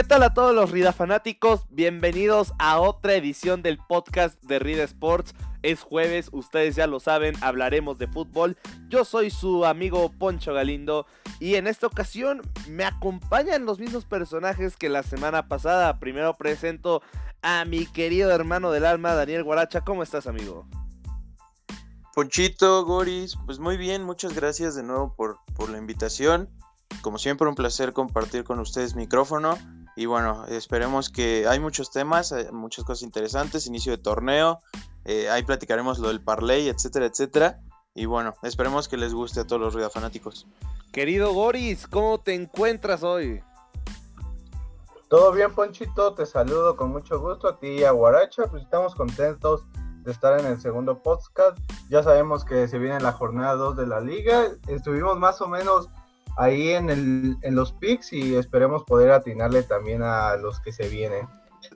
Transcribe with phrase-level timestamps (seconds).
[0.00, 1.66] ¿Qué tal a todos los Rida fanáticos?
[1.68, 5.34] Bienvenidos a otra edición del podcast de Rida Sports.
[5.62, 8.56] Es jueves, ustedes ya lo saben, hablaremos de fútbol.
[8.88, 11.04] Yo soy su amigo Poncho Galindo
[11.38, 15.98] y en esta ocasión me acompañan los mismos personajes que la semana pasada.
[15.98, 17.02] Primero presento
[17.42, 19.82] a mi querido hermano del alma, Daniel Guaracha.
[19.82, 20.66] ¿Cómo estás, amigo?
[22.14, 26.48] Ponchito, Goris, pues muy bien, muchas gracias de nuevo por, por la invitación.
[27.02, 29.58] Como siempre, un placer compartir con ustedes micrófono.
[30.00, 34.60] Y bueno, esperemos que hay muchos temas, muchas cosas interesantes, inicio de torneo,
[35.04, 37.60] eh, ahí platicaremos lo del parlay, etcétera, etcétera.
[37.94, 40.46] Y bueno, esperemos que les guste a todos los Rueda fanáticos.
[40.90, 43.42] Querido Goris, ¿cómo te encuentras hoy?
[45.10, 48.94] Todo bien, Ponchito, te saludo con mucho gusto a ti y a Guaracha, pues estamos
[48.94, 49.66] contentos
[50.02, 51.58] de estar en el segundo podcast.
[51.90, 54.46] Ya sabemos que se viene la jornada 2 de la liga.
[54.66, 55.90] Estuvimos más o menos
[56.40, 60.88] ahí en, el, en los picks y esperemos poder atinarle también a los que se
[60.88, 61.28] vienen.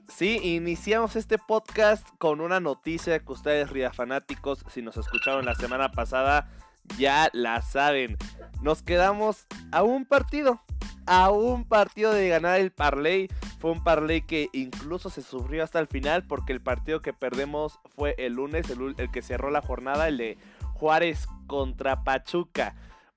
[0.09, 5.53] Sí, iniciamos este podcast con una noticia que ustedes, Ria fanáticos, si nos escucharon la
[5.53, 6.49] semana pasada,
[6.97, 8.17] ya la saben.
[8.63, 10.61] Nos quedamos a un partido,
[11.05, 13.29] a un partido de ganar el parlay.
[13.59, 17.79] Fue un parlay que incluso se sufrió hasta el final porque el partido que perdemos
[17.95, 20.37] fue el lunes, el que cerró la jornada, el de
[20.73, 22.75] Juárez contra Pachuca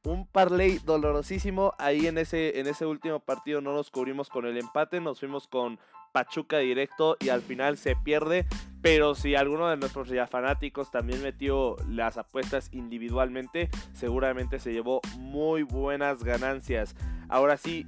[0.09, 1.75] un parlay dolorosísimo.
[1.79, 5.47] Ahí en ese, en ese último partido no nos cubrimos con el empate, nos fuimos
[5.47, 5.79] con
[6.13, 8.47] Pachuca directo y al final se pierde.
[8.81, 15.01] Pero si alguno de nuestros ya fanáticos también metió las apuestas individualmente, seguramente se llevó
[15.19, 16.97] muy buenas ganancias.
[17.29, 17.87] Ahora sí,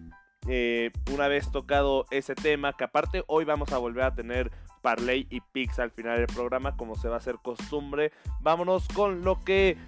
[0.49, 4.51] eh, una vez tocado ese tema, que aparte hoy vamos a volver a tener
[4.83, 8.13] parlay y picks al final del programa, como se va a hacer costumbre.
[8.41, 9.79] Vámonos con lo que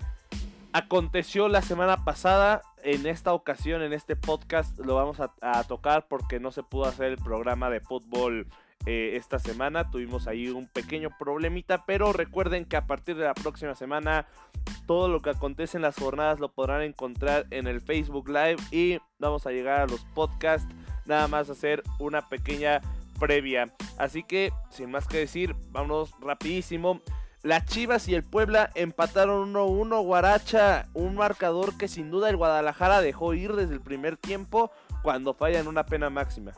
[0.73, 2.63] aconteció la semana pasada.
[2.83, 7.07] En esta ocasión, en este podcast, lo vamos a, tocar porque no se pudo hacer
[7.07, 8.49] el programa de fútbol
[8.87, 9.91] eh, esta semana.
[9.91, 14.27] Tuvimos ahí un pequeño problemita, pero recuerden que a partir de la próxima semana,
[14.87, 18.99] todo lo que acontece en las jornadas lo podrán encontrar en el Facebook Live y
[19.19, 20.75] vamos a llegar a los podcasts.
[21.07, 22.81] Nada más hacer una pequeña
[23.21, 23.73] previa.
[23.99, 27.01] Así que, sin más que decir, vámonos rapidísimo.
[27.43, 33.01] Las Chivas y el Puebla empataron 1-1 Guaracha, un marcador que sin duda el Guadalajara
[33.01, 34.71] dejó ir desde el primer tiempo
[35.03, 36.53] cuando fallan una pena máxima.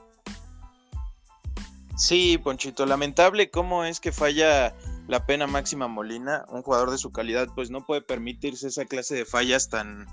[1.97, 4.75] Sí, Ponchito, lamentable cómo es que falla
[5.07, 9.15] la pena máxima Molina, un jugador de su calidad pues no puede permitirse esa clase
[9.15, 10.07] de fallas tan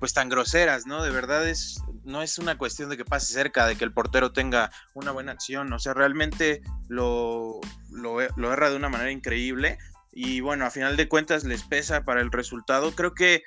[0.00, 1.02] pues tan groseras, ¿no?
[1.02, 4.32] De verdad es no es una cuestión de que pase cerca, de que el portero
[4.32, 7.60] tenga una buena acción, o sea, realmente lo,
[7.90, 9.78] lo, lo erra de una manera increíble
[10.14, 12.94] y bueno, a final de cuentas les pesa para el resultado.
[12.94, 13.42] Creo que,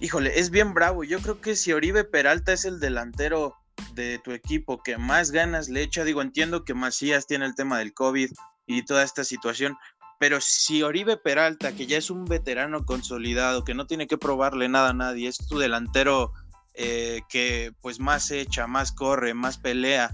[0.00, 1.04] híjole, es bien bravo.
[1.04, 3.54] Yo creo que si Oribe Peralta es el delantero
[3.94, 7.78] de tu equipo que más ganas le echa, digo, entiendo que Macías tiene el tema
[7.78, 8.30] del COVID
[8.66, 9.76] y toda esta situación,
[10.18, 14.68] pero si Oribe Peralta, que ya es un veterano consolidado, que no tiene que probarle
[14.68, 16.32] nada a nadie, es tu delantero
[16.76, 20.10] eh, que pues más echa, más corre, más pelea,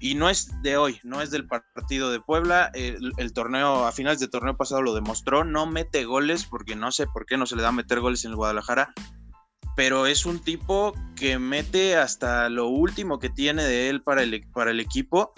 [0.00, 2.70] y no es de hoy, no es del partido de Puebla.
[2.74, 7.06] El, torneo, a finales de torneo pasado lo demostró, no mete goles, porque no sé
[7.06, 8.92] por qué no se le da a meter goles en el Guadalajara,
[9.74, 14.46] pero es un tipo que mete hasta lo último que tiene de él para el,
[14.52, 15.32] para el equipo.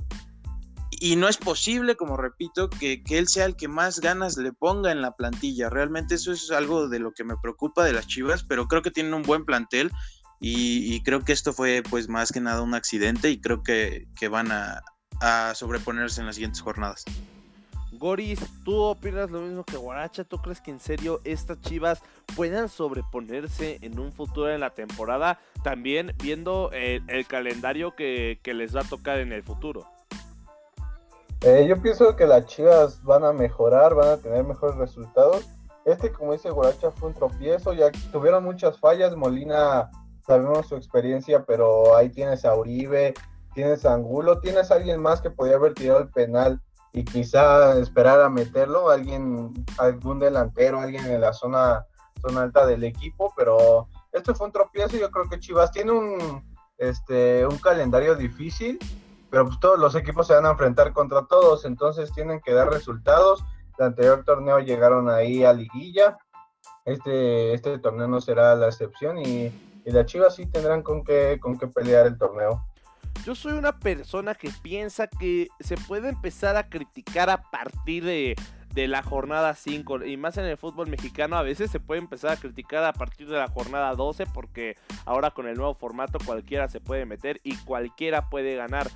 [1.00, 4.52] Y no es posible, como repito, que, que él sea el que más ganas le
[4.52, 5.70] ponga en la plantilla.
[5.70, 8.90] Realmente eso es algo de lo que me preocupa de las Chivas, pero creo que
[8.90, 9.92] tienen un buen plantel
[10.40, 14.52] y, creo que esto fue pues más que nada un accidente y creo que, van
[14.52, 14.82] a,
[15.54, 17.04] sobreponerse en las siguientes jornadas.
[17.92, 20.22] Goris, ¿tú opinas lo mismo que Guaracha?
[20.22, 22.00] ¿Tú crees que en serio estas chivas
[22.36, 25.40] puedan sobreponerse en un futuro en la temporada?
[25.64, 29.84] También viendo el, calendario que, les va a tocar en el futuro.
[31.40, 35.48] Eh, yo pienso que las chivas van a mejorar, van a tener mejores resultados.
[35.84, 39.16] Este, como dice Guaracha, fue un tropiezo, ya tuvieron muchas fallas.
[39.16, 39.90] Molina
[40.28, 43.14] sabemos su experiencia, pero ahí tienes a Uribe,
[43.54, 46.60] tienes a Angulo, tienes a alguien más que podía haber tirado el penal
[46.92, 51.86] y quizá esperar a meterlo, alguien, algún delantero, alguien en la zona,
[52.20, 56.44] zona alta del equipo, pero esto fue un tropiezo yo creo que Chivas tiene un,
[56.76, 58.78] este, un calendario difícil,
[59.30, 62.68] pero pues todos los equipos se van a enfrentar contra todos, entonces tienen que dar
[62.70, 63.42] resultados.
[63.78, 66.18] El anterior torneo llegaron ahí a liguilla,
[66.84, 69.52] este, este torneo no será la excepción y
[69.84, 72.64] y las Chivas sí tendrán con qué, con qué pelear el torneo.
[73.24, 78.36] Yo soy una persona que piensa que se puede empezar a criticar a partir de,
[78.74, 82.36] la jornada 5 y más en el fútbol mexicano a veces se puede empezar a
[82.36, 86.78] criticar a partir de la jornada 12 porque ahora con el nuevo formato cualquiera se
[86.78, 88.88] puede meter y cualquiera puede ganar.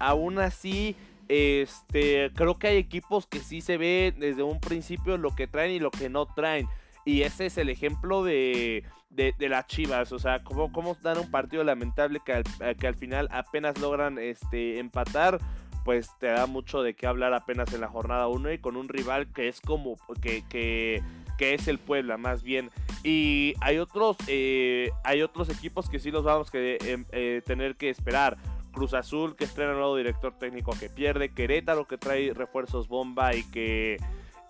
[0.00, 0.96] aún así,
[1.28, 5.70] este, creo que hay equipos que sí se ve desde un principio lo que traen
[5.70, 6.66] y lo que no traen.
[7.08, 10.12] Y ese es el ejemplo de, de, las Chivas.
[10.12, 12.44] O sea, cómo, cómo dan un partido lamentable que al,
[12.76, 15.38] que al final apenas logran este, empatar
[15.86, 18.90] pues te da mucho de qué hablar apenas en la jornada 1 y con un
[18.90, 21.02] rival que es como que, que,
[21.38, 22.70] que es el Puebla más bien.
[23.02, 27.76] Y hay otros, eh, hay otros equipos que sí los vamos a em, eh, tener
[27.76, 28.36] que esperar.
[28.70, 33.34] Cruz Azul que estrena un nuevo director técnico que pierde, Querétaro que trae refuerzos bomba
[33.34, 33.96] y que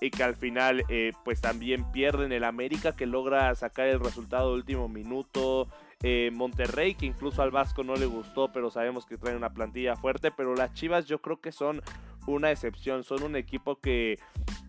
[0.00, 4.52] y que al final eh, pues también pierden el América que logra sacar el resultado
[4.52, 5.68] último minuto.
[6.02, 9.96] Eh, Monterrey, que incluso al Vasco no le gustó, pero sabemos que trae una plantilla
[9.96, 10.30] fuerte.
[10.30, 11.82] Pero las Chivas yo creo que son
[12.26, 14.18] una excepción, son un equipo que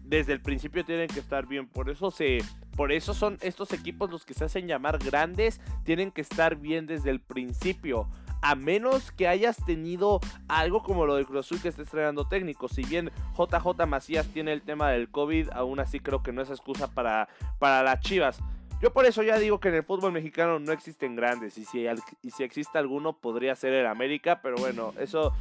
[0.04, 1.68] desde el principio tienen que estar bien.
[1.68, 2.40] Por eso se,
[2.76, 6.88] por eso son estos equipos los que se hacen llamar grandes, tienen que estar bien
[6.88, 8.10] desde el principio.
[8.42, 12.68] A menos que hayas tenido algo como lo de Cruz Azul que esté estrenando técnico.
[12.68, 16.50] Si bien JJ Macías tiene el tema del COVID, aún así creo que no es
[16.50, 17.28] excusa para,
[17.60, 18.40] para las Chivas.
[18.81, 21.86] Yo por eso ya digo que en el fútbol mexicano no existen grandes y si,
[22.22, 25.34] y si existe alguno podría ser el América, pero bueno, eso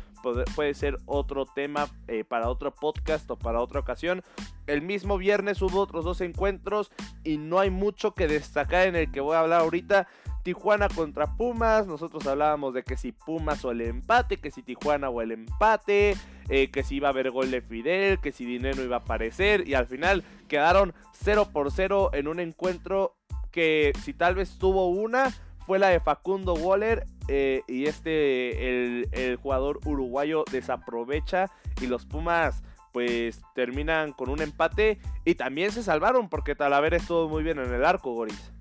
[0.56, 4.22] puede, ser otro tema eh, para otro podcast o para otra ocasión.
[4.66, 6.90] El mismo viernes hubo otros dos encuentros
[7.22, 10.08] y no hay mucho que destacar en el que voy a hablar ahorita.
[10.42, 15.10] Tijuana contra Pumas, nosotros hablábamos de que si Pumas o el empate, que si Tijuana
[15.10, 16.16] o el empate,
[16.48, 19.68] eh, que si iba a haber gol de Fidel, que si Dinero iba a aparecer
[19.68, 23.17] y al final quedaron 0 por 0 en un encuentro
[23.50, 25.32] que si tal vez tuvo una,
[25.66, 27.06] fue la de Facundo Waller.
[27.28, 31.50] Eh, y este, el, jugador uruguayo desaprovecha.
[31.80, 32.62] Y los Pumas,
[32.92, 34.98] pues terminan con un empate.
[35.24, 38.52] Y también se salvaron porque Talavera estuvo muy bien en el arco, Goris.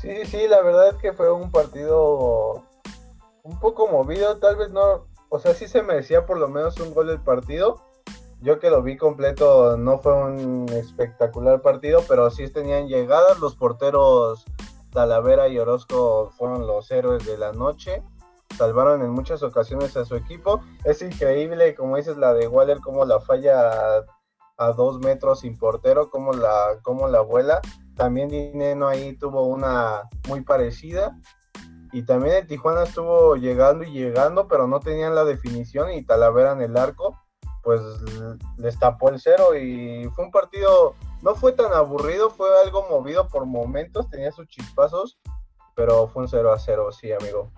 [0.00, 2.64] Sí, sí, la verdad es que fue un partido
[3.42, 4.38] un poco movido.
[4.38, 7.91] Tal vez no, o sea, sí se merecía por lo menos un gol del partido
[8.42, 13.38] yo que lo vi completo, no fue un espectacular partido, pero sí tenían llegadas.
[13.38, 14.44] Los porteros
[14.90, 18.02] Talavera y Orozco fueron los héroes de la noche.
[18.58, 20.60] Salvaron en muchas ocasiones a su equipo.
[20.84, 24.04] Es increíble, como dices, la de Waller, como la falla
[24.58, 27.60] a, dos metros sin portero, como la, como la vuela.
[27.96, 31.16] También Dineno ahí tuvo una muy parecida.
[31.92, 36.52] Y también el Tijuana estuvo llegando y llegando, pero no tenían la definición y Talavera
[36.52, 37.21] en el arco
[37.62, 37.80] pues
[38.58, 43.28] les tapó el cero y fue un partido, no fue tan aburrido, fue algo movido
[43.28, 45.18] por momentos, tenía sus chispazos,
[45.74, 47.50] pero fue un 0 a 0, sí, amigo.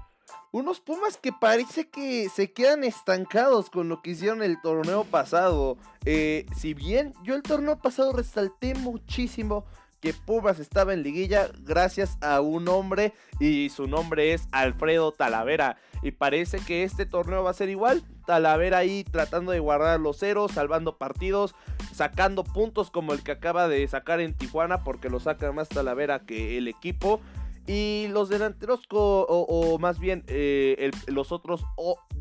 [0.52, 5.78] Unos Pumas que parece que se quedan estancados con lo que hicieron el torneo pasado.
[6.04, 9.64] Eh, si bien yo el torneo pasado resalté muchísimo
[10.04, 15.78] que Pumas estaba en liguilla gracias a un hombre y su nombre es Alfredo Talavera.
[16.02, 18.02] Y parece que este torneo va a ser igual.
[18.26, 21.54] Talavera ahí tratando de guardar los ceros, salvando partidos,
[21.94, 26.26] sacando puntos como el que acaba de sacar en Tijuana porque lo saca más Talavera
[26.26, 27.22] que el equipo.
[27.66, 31.64] Y los delanteros, o, más bien eh, los otros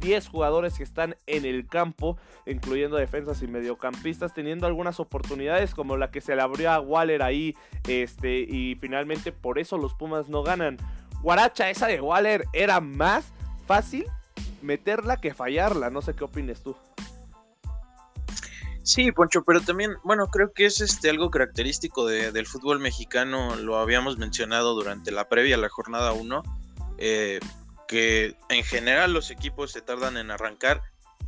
[0.04, 5.98] 10 jugadores que están en el campo, incluyendo defensas y mediocampistas, teniendo algunas oportunidades como
[5.98, 7.56] la que se le abrió a Waller ahí,
[7.88, 10.78] este, y finalmente por eso los Pumas no ganan.
[11.22, 13.32] Guaracha, esa de Waller era más
[13.66, 14.06] fácil
[14.62, 16.76] meterla que fallarla, no sé qué opines tú.
[18.84, 23.78] Sí, Poncho, pero también, bueno, creo que es este algo característico del fútbol mexicano, lo
[23.78, 26.44] habíamos mencionado durante la previa, la jornada 1,
[26.98, 27.40] eh,
[27.88, 30.82] que en general los equipos se tardan en arrancar,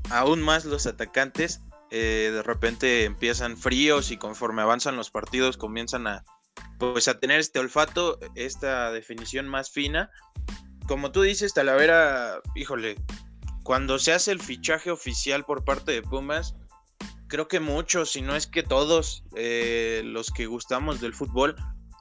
[0.10, 6.08] aún más los atacantes, eh, de repente empiezan fríos y conforme avanzan los partidos comienzan
[6.08, 6.24] a,
[6.80, 10.10] pues a tener este olfato, esta definición más fina.
[10.88, 12.96] Como tú dices, Talavera, híjole,
[13.64, 16.56] cuando se hace el fichaje oficial por parte de Pumas,
[17.28, 21.56] creo que muchos, si no es que todos eh, los que gustamos del fútbol,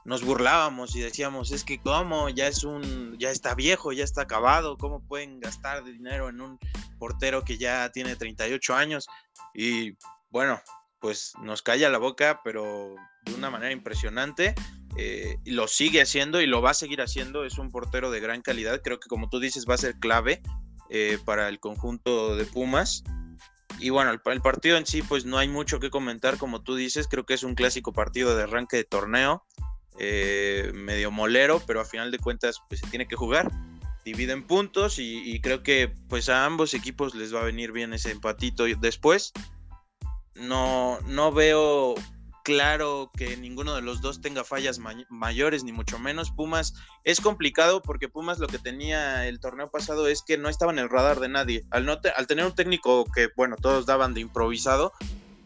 [0.05, 4.21] nos burlábamos y decíamos, es que cómo, ya es un, ya está viejo, ya está
[4.21, 6.59] acabado, cómo pueden gastar dinero en un
[6.99, 9.07] portero que ya tiene 38 años.
[9.53, 9.97] Y
[10.29, 10.61] bueno,
[10.99, 12.95] pues nos calla la boca, pero
[13.25, 14.53] de una manera impresionante.
[14.97, 17.43] Eh, lo sigue haciendo y lo va a seguir haciendo.
[17.43, 18.81] Es un portero de gran calidad.
[18.83, 20.41] Creo que como tú dices va a ser clave
[20.89, 23.03] eh, para el conjunto de Pumas.
[23.79, 27.07] Y bueno, el, partido en sí, pues no hay mucho que comentar, como tú dices,
[27.07, 29.43] creo que es un clásico partido de arranque de torneo,
[29.99, 33.51] eh, medio molero, pero a final de cuentas, pues se tiene que jugar,
[34.03, 38.11] dividen puntos y, creo que pues a ambos equipos les va a venir bien ese
[38.11, 39.33] empatito después.
[40.35, 41.95] No, no veo
[42.45, 46.29] claro que ninguno de los dos tenga fallas mayores, ni mucho menos.
[46.29, 50.71] Pumas es complicado porque Pumas lo que tenía el torneo pasado es que no estaba
[50.71, 51.65] en el radar de nadie.
[51.71, 54.93] Al, no al tener un técnico que, bueno, todos daban de improvisado,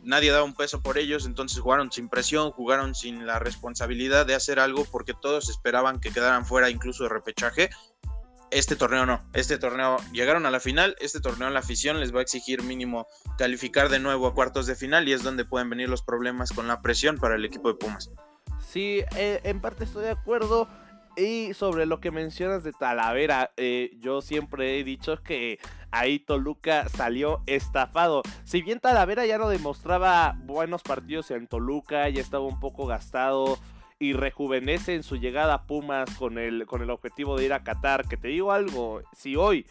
[0.04, 4.36] nadie daba un peso por ellos, entonces jugaron sin presión, jugaron sin la responsabilidad de
[4.36, 7.70] hacer algo porque todos esperaban que quedaran fuera incluso de repechaje.
[8.52, 12.20] Este torneo no, este torneo llegaron a la final, este torneo la afición les va
[12.20, 15.88] a exigir mínimo calificar de nuevo a cuartos de final y es donde pueden venir
[15.88, 18.10] los problemas con la presión para el equipo de Pumas.
[18.68, 20.68] Sí, eh, en parte estoy de acuerdo.
[21.16, 25.60] Y sobre lo que mencionas de Talavera, eh, yo siempre he dicho que
[25.92, 28.22] ahí Toluca salió estafado.
[28.44, 33.58] Si bien Talavera ya no demostraba buenos partidos en Toluca, ya estaba un poco gastado
[34.00, 37.64] y rejuvenece en su llegada a Pumas con el, con el objetivo de ir a
[37.64, 38.08] Qatar.
[38.08, 39.66] Que te digo algo, si hoy,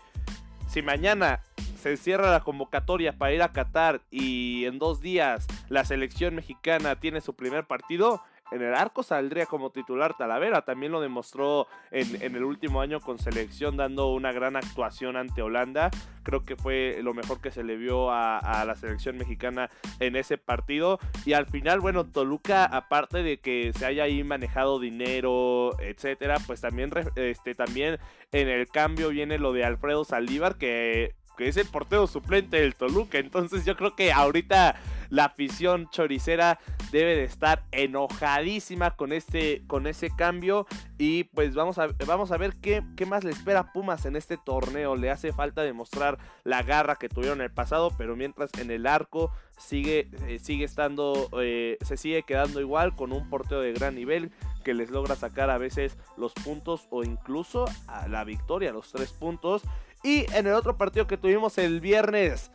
[0.69, 1.41] si mañana
[1.81, 6.97] se cierra la convocatoria para ir a Qatar y en dos días la selección mexicana
[6.97, 10.63] tiene su primer partido, en el arco saldría como titular Talavera.
[10.63, 15.91] También lo demostró en, el último año con selección, dando una gran actuación ante Holanda.
[16.23, 20.39] Creo que fue lo mejor que se le vio a, la selección mexicana en ese
[20.39, 20.99] partido.
[21.25, 26.61] Y al final, bueno, Toluca, aparte de que se haya ahí manejado dinero, etcétera, pues
[26.61, 27.99] también, este, también
[28.33, 31.15] en el cambio viene lo de Alfredo Saldívar, que que
[31.47, 33.19] es el portero suplente del Toluca.
[33.19, 34.75] Entonces yo creo que ahorita
[35.11, 36.59] la afición choricera
[36.91, 40.67] debe de estar enojadísima con este con ese cambio
[40.99, 44.17] y pues vamos a, vamos a ver qué, qué más le espera a Pumas en
[44.17, 44.97] este torneo.
[44.97, 48.87] Le hace falta demostrar la garra que tuvieron en el pasado, pero mientras en el
[48.87, 53.95] arco sigue, eh, sigue estando, eh, se sigue quedando igual con un portero de gran
[53.95, 54.33] nivel
[54.65, 59.13] que les logra sacar a veces los puntos o incluso a la victoria, los tres
[59.13, 59.63] puntos.
[60.03, 62.51] Y en el otro partido que tuvimos el viernes,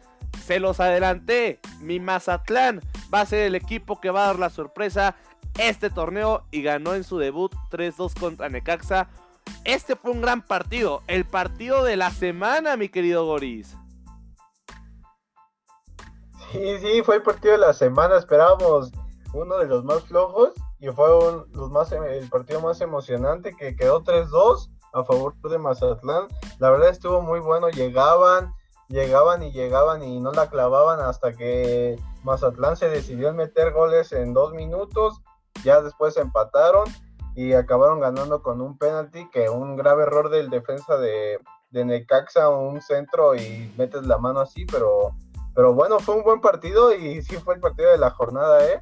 [0.45, 2.81] se los adelanté, mi Mazatlán
[3.13, 5.15] va a ser el equipo que va a dar la sorpresa
[5.59, 9.09] este torneo y ganó en su debut 3-2 contra Necaxa.
[9.65, 13.77] Este fue un gran partido, el partido de la semana, mi querido Goris.
[16.51, 18.91] Sí, sí, fue el partido de la semana, esperábamos
[19.33, 21.07] uno de los más flojos y fue
[22.17, 26.27] el partido más emocionante que quedó 3-2 a favor de Mazatlán.
[26.59, 28.53] La verdad estuvo muy bueno, llegaban,
[28.87, 34.11] llegaban y llegaban y no la clavaban hasta que Mazatlán se decidió en meter goles
[34.13, 35.21] en dos minutos,
[35.63, 36.85] ya después empataron
[37.35, 41.39] y acabaron ganando con un penalti que un grave error del defensa de,
[41.71, 45.15] de Necaxa, un centro y metes la mano así, pero,
[45.55, 48.81] pero bueno, fue un buen partido y sí fue el partido de la jornada, ¿eh?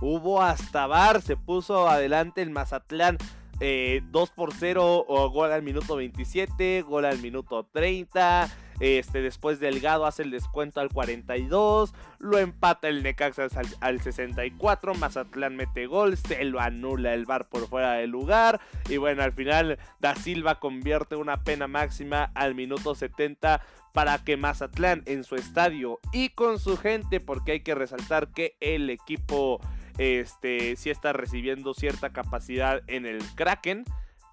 [0.00, 3.18] Hubo hasta bar, se puso adelante el Mazatlán
[3.62, 8.50] 2 eh, por 0 o gol al minuto 27, gol al minuto 30.
[8.80, 13.46] Este, después Delgado hace el descuento al 42, lo empata el Necaxa
[13.80, 18.96] al, 64, Mazatlán mete gol, se lo anula el bar por fuera del lugar y
[18.96, 25.04] bueno, al final Da Silva convierte una pena máxima al minuto 70 para que Mazatlán
[25.06, 29.60] en su estadio y con su gente, porque hay que resaltar que el equipo
[29.98, 33.84] este, si está recibiendo cierta capacidad en el Kraken,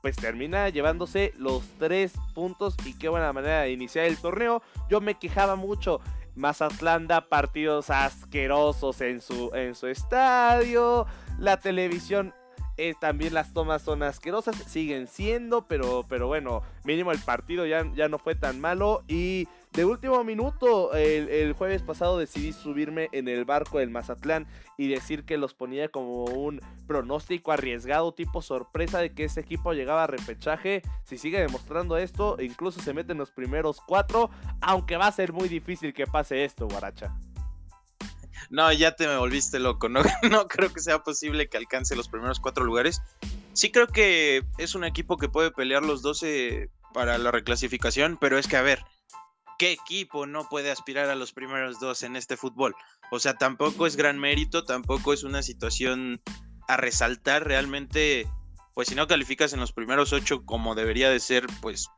[0.02, 4.62] pues termina llevándose los tres puntos y qué buena manera de iniciar el torneo.
[4.90, 6.02] Yo me quejaba mucho.
[6.36, 11.06] Mazatlán da partidos asquerosos en su, en su estadio.
[11.38, 12.34] La televisión
[12.80, 17.86] eh, también las tomas son asquerosas, siguen siendo, pero, pero bueno, mínimo el partido ya,
[17.94, 19.04] ya no fue tan malo.
[19.10, 24.88] Y de último minuto, el, jueves pasado decidí subirme en el barco del Mazatlán y
[24.88, 30.06] decir que los ponía como un pronóstico arriesgado, tipo sorpresa de que ese equipo llegaba
[30.06, 30.82] a repechaje.
[31.04, 34.30] Si sigue demostrando esto, incluso se mete en los primeros cuatro,
[34.62, 37.14] aunque va a ser muy difícil que pase esto, Guaracha.
[38.50, 42.10] No, ya te me volviste loco, no, no creo que sea posible que alcance los
[42.10, 43.02] primeros cuatro lugares.
[43.54, 48.38] Sí creo que es un equipo que puede pelear los 12 para la reclasificación, pero
[48.38, 48.84] es que a ver,
[49.58, 52.76] ¿qué equipo no puede aspirar a los primeros dos en este fútbol?
[53.12, 56.22] O sea, tampoco es gran mérito, tampoco es una situación
[56.68, 58.28] a resaltar realmente.
[58.74, 61.90] Pues si no calificas en los primeros ocho como debería de ser, pues,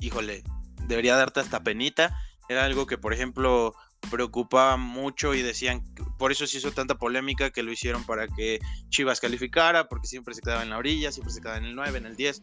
[0.00, 0.44] híjole,
[0.86, 2.18] debería darte hasta penita.
[2.48, 3.74] Era algo que, por ejemplo,
[4.10, 5.82] preocupaba mucho y decían,
[6.18, 10.34] por eso se hizo tanta polémica que lo hicieron para que Chivas calificara, porque siempre
[10.34, 12.42] se quedaba en la orilla, siempre se quedaba en el 9, en el 10.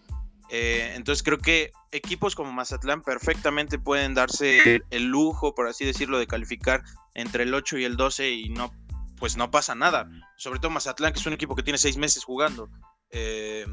[0.52, 6.18] Eh, entonces creo que equipos como Mazatlán perfectamente pueden darse el lujo, por así decirlo,
[6.18, 8.74] de calificar entre el 8 y el 12 y no,
[9.18, 10.10] pues no pasa nada.
[10.38, 12.70] Sobre todo Mazatlán, que es un equipo que tiene seis meses jugando.
[13.12, 13.66] Eh,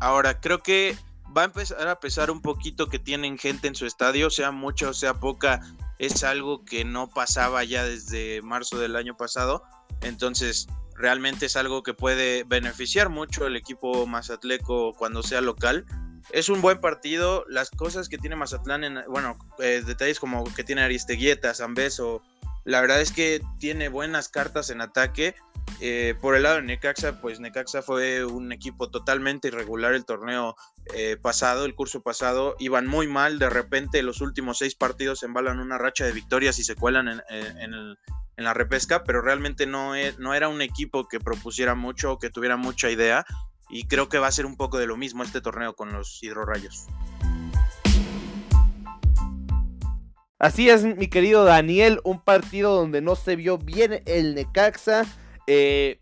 [0.00, 0.96] ahora, creo que
[1.36, 4.88] va a empezar a pesar un poquito que tienen gente en su estadio, sea mucha
[4.88, 5.60] o sea poca,
[6.00, 9.62] es algo que no pasaba ya desde marzo del año pasado.
[10.00, 15.84] Entonces, realmente es algo que puede beneficiar mucho el equipo mazatleco cuando sea local.
[16.30, 20.64] Es un buen partido, las cosas que tiene Mazatlán, en, bueno, eh, detalles como que
[20.64, 22.22] tiene Aristeguieta, Zambeso,
[22.64, 25.34] la verdad es que tiene buenas cartas en ataque.
[25.82, 30.54] Eh, por el lado de Necaxa, pues Necaxa fue un equipo totalmente irregular el torneo
[30.94, 35.58] eh, pasado, el curso pasado, iban muy mal, de repente los últimos seis partidos embalan
[35.58, 37.96] una racha de victorias y se cuelan en,
[38.36, 42.56] la repesca, pero realmente no, e, no era un equipo que propusiera mucho, que tuviera
[42.56, 43.24] mucha idea,
[43.70, 46.22] y creo que va a ser un poco de lo mismo este torneo con los
[46.22, 46.86] hidrorrayos.
[50.38, 55.04] Así es, mi querido Daniel, un partido donde no se vio bien el Necaxa.
[55.52, 55.98] Eh,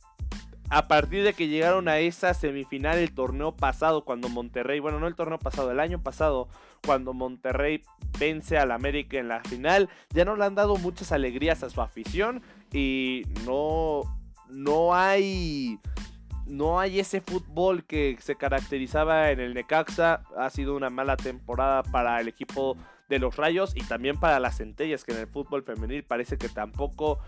[0.68, 5.06] a partir de que llegaron a esa semifinal el torneo pasado, cuando Monterrey, bueno, no
[5.06, 6.48] el torneo pasado, el año pasado,
[6.84, 7.80] cuando Monterrey
[8.18, 11.80] vence al América en la final, ya no le han dado muchas alegrías a su
[11.80, 12.42] afición
[12.74, 14.02] y no,
[14.50, 15.78] no hay
[16.44, 20.24] no hay ese fútbol que se caracterizaba en el Necaxa.
[20.36, 22.76] Ha sido una mala temporada para el equipo
[23.08, 26.50] de los Rayos y también para las centellas que en el fútbol femenil parece que
[26.50, 27.18] tampoco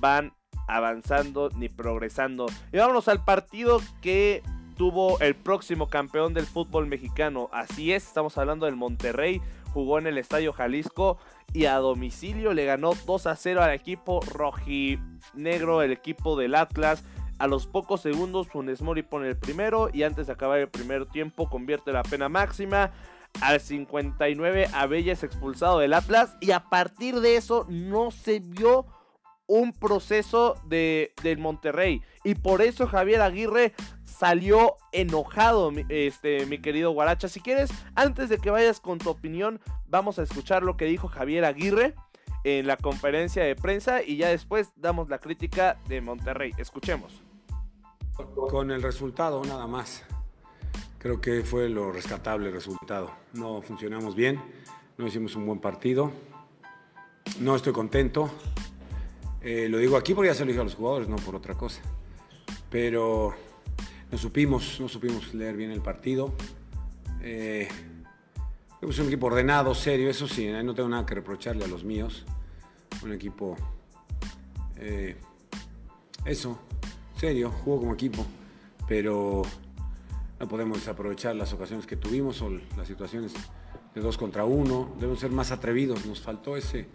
[0.00, 0.32] van
[0.68, 2.46] avanzando ni progresando.
[2.72, 4.42] Y vámonos al partido que
[4.76, 7.48] tuvo el próximo campeón del fútbol mexicano.
[7.52, 9.40] Así es, estamos hablando del Monterrey.
[9.72, 11.18] Jugó en el Estadio Jalisco
[11.52, 17.04] y a domicilio le ganó 2 a 0 al equipo rojinegro, el equipo del Atlas.
[17.38, 21.06] A los pocos segundos Funes Mori pone el primero y antes de acabar el primer
[21.06, 22.92] tiempo convierte la pena máxima.
[23.40, 28.86] Al 59 Abella es expulsado del Atlas y a partir de eso no se vio
[29.46, 32.02] un proceso de, del Monterrey.
[32.24, 33.74] Y por eso Javier Aguirre
[34.04, 37.28] salió enojado, este, mi querido Guaracha.
[37.28, 41.08] Si quieres, antes de que vayas con tu opinión, vamos a escuchar lo que dijo
[41.08, 41.94] Javier Aguirre
[42.44, 46.52] en la conferencia de prensa y ya después damos la crítica de Monterrey.
[46.58, 47.22] Escuchemos.
[48.50, 50.04] Con el resultado nada más.
[50.98, 53.10] Creo que fue lo rescatable el resultado.
[53.32, 54.40] No funcionamos bien,
[54.96, 56.12] no hicimos un buen partido.
[57.40, 58.30] No estoy contento.
[59.44, 61.54] Eh, lo digo aquí porque ya se lo dije a los jugadores, no por otra
[61.54, 61.82] cosa.
[62.70, 63.34] Pero
[64.10, 66.32] no supimos, no supimos leer bien el partido.
[67.20, 67.68] Eh,
[68.80, 72.24] es un equipo ordenado, serio, eso sí, no tengo nada que reprocharle a los míos.
[73.02, 73.56] Un equipo,
[74.76, 75.16] eh,
[76.24, 76.58] eso,
[77.16, 78.24] serio, jugó como equipo,
[78.88, 79.42] pero
[80.40, 83.34] no podemos desaprovechar las ocasiones que tuvimos o las situaciones
[83.94, 84.94] de dos contra uno.
[84.96, 86.06] Debemos ser más atrevidos.
[86.06, 86.86] Nos faltó ese.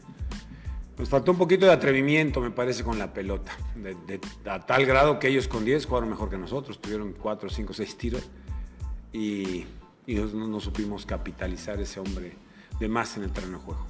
[1.00, 3.58] Nos faltó un poquito de atrevimiento, me parece, con la pelota.
[3.74, 6.82] De, a tal grado que ellos con 10 jugaron mejor que nosotros.
[6.82, 8.30] Tuvieron 4, 5, 6 tiros.
[9.14, 9.66] Y,
[10.08, 12.34] no, no, supimos capitalizar ese hombre
[12.82, 13.88] de más en el terreno de juego.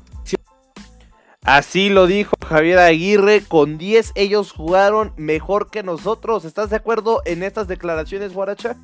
[1.41, 6.45] Así lo dijo Javier Aguirre, con 10 ellos jugaron mejor que nosotros.
[6.45, 8.77] ¿Estás de acuerdo en estas declaraciones, Guaracha?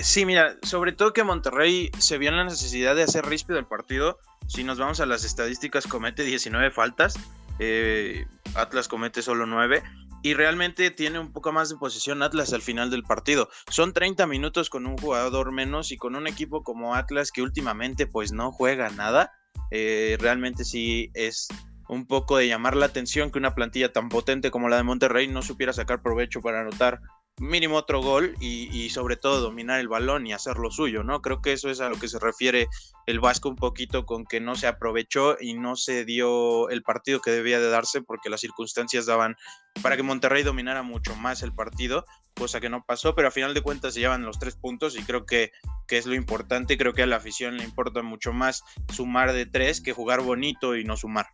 [0.00, 3.64] Sí, mira, sobre todo que Monterrey se vio en la necesidad de hacer ríspido el
[3.64, 4.18] partido.
[4.46, 7.14] Si nos vamos a las estadísticas, comete 19 faltas.
[7.58, 9.82] Eh, Atlas comete solo 9.
[10.24, 13.48] Y realmente tiene un poco más de posesión Atlas al final del partido.
[13.68, 18.06] Son 30 minutos con un jugador menos y con un equipo como Atlas que últimamente
[18.06, 19.32] pues no juega nada.
[19.72, 21.48] Eh, realmente sí es
[21.88, 25.26] un poco de llamar la atención que una plantilla tan potente como la de Monterrey
[25.26, 27.00] no supiera sacar provecho para anotar
[27.38, 31.22] mínimo otro gol y, sobre todo dominar el balón y hacer lo suyo, ¿no?
[31.22, 32.68] Creo que eso es a lo que se refiere
[33.06, 37.20] el Vasco un poquito con que no se aprovechó y no se dio el partido
[37.20, 39.36] que debía de darse porque las circunstancias daban
[39.82, 43.54] para que Monterrey dominara mucho más el partido, cosa que no pasó, pero a final
[43.54, 45.52] de cuentas se llevan los tres puntos y creo que,
[45.88, 49.46] que es lo importante, creo que a la afición le importa mucho más sumar de
[49.46, 51.26] tres que jugar bonito y no sumar.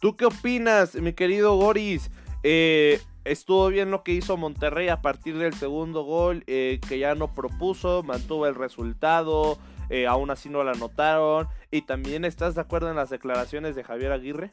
[0.00, 2.10] ¿Tú qué opinas, mi querido Goris?
[2.42, 7.14] Eh, estuvo bien lo que hizo Monterrey a partir del segundo gol, eh, que ya
[7.14, 9.58] no propuso, mantuvo el resultado,
[9.90, 11.48] eh, aún así no la anotaron.
[11.70, 14.50] ¿Y también estás de acuerdo en las declaraciones de Javier Aguirre?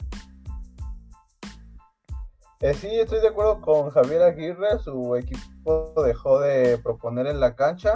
[2.62, 7.56] Eh, sí, estoy de acuerdo con Javier Aguirre, su equipo dejó de proponer en la
[7.56, 7.94] cancha.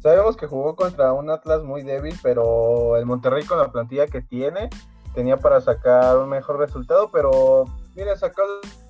[0.00, 4.20] Sabemos que jugó contra un Atlas muy débil, pero el Monterrey con la plantilla que
[4.20, 4.70] tiene
[5.14, 8.42] tenía para sacar un mejor resultado, pero mire, sacó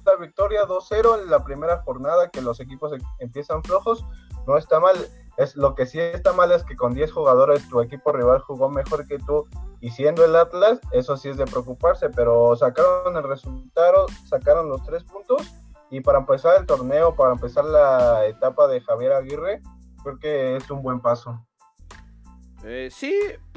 [0.05, 4.05] la victoria 2-0 en la primera jornada, que los equipos em, empiezan flojos,
[4.47, 4.97] no está mal.
[5.37, 8.69] Es, lo que sí está mal es que con 10 jugadores tu equipo rival jugó
[8.69, 9.47] mejor que tú
[9.81, 14.83] y siendo el Atlas, eso sí es de preocuparse, pero sacaron el resultado, sacaron los
[14.85, 15.43] tres puntos
[15.91, 19.61] y para empezar el torneo, para empezar la etapa de Javier Aguirre,
[20.03, 21.45] creo que es un buen paso.
[22.65, 23.15] Eh, sí,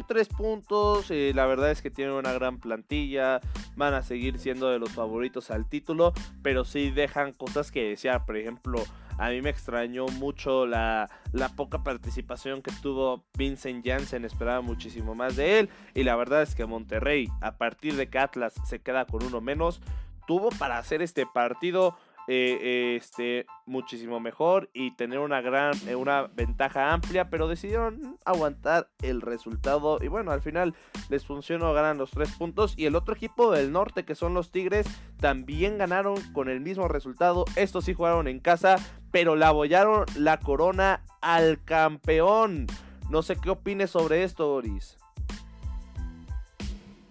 [0.08, 1.10] tres puntos.
[1.12, 3.40] Eh, la verdad es que tienen una gran plantilla.
[3.76, 6.14] Van a seguir siendo de los favoritos al título.
[6.44, 8.26] Pero sí dejan cosas que desear.
[8.26, 8.84] Por ejemplo,
[9.18, 14.26] a mí me extrañó mucho la, la poca participación que tuvo Vincent Janssen.
[14.26, 15.70] Esperaba muchísimo más de él.
[15.94, 19.40] Y la verdad es que Monterrey, a partir de que Atlas se queda con uno
[19.42, 19.82] menos,
[20.28, 26.28] tuvo para hacer este partido eh, este, muchísimo mejor y tener una gran, eh, una
[26.28, 30.76] ventaja amplia, pero decidieron aguantar el resultado y bueno, al final
[31.10, 34.52] les funcionó, ganan los tres puntos y el otro equipo del norte que son los
[34.52, 34.86] Tigres
[35.22, 38.76] también ganaron con el mismo resultado, estos sí jugaron en casa,
[39.12, 42.68] pero le abollaron la corona al campeón.
[43.10, 44.98] No sé qué opines sobre esto, Boris.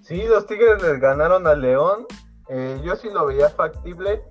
[0.02, 2.06] Sí, los Tigres les ganaron al León.
[2.48, 4.22] Eh, yo sí lo veía factible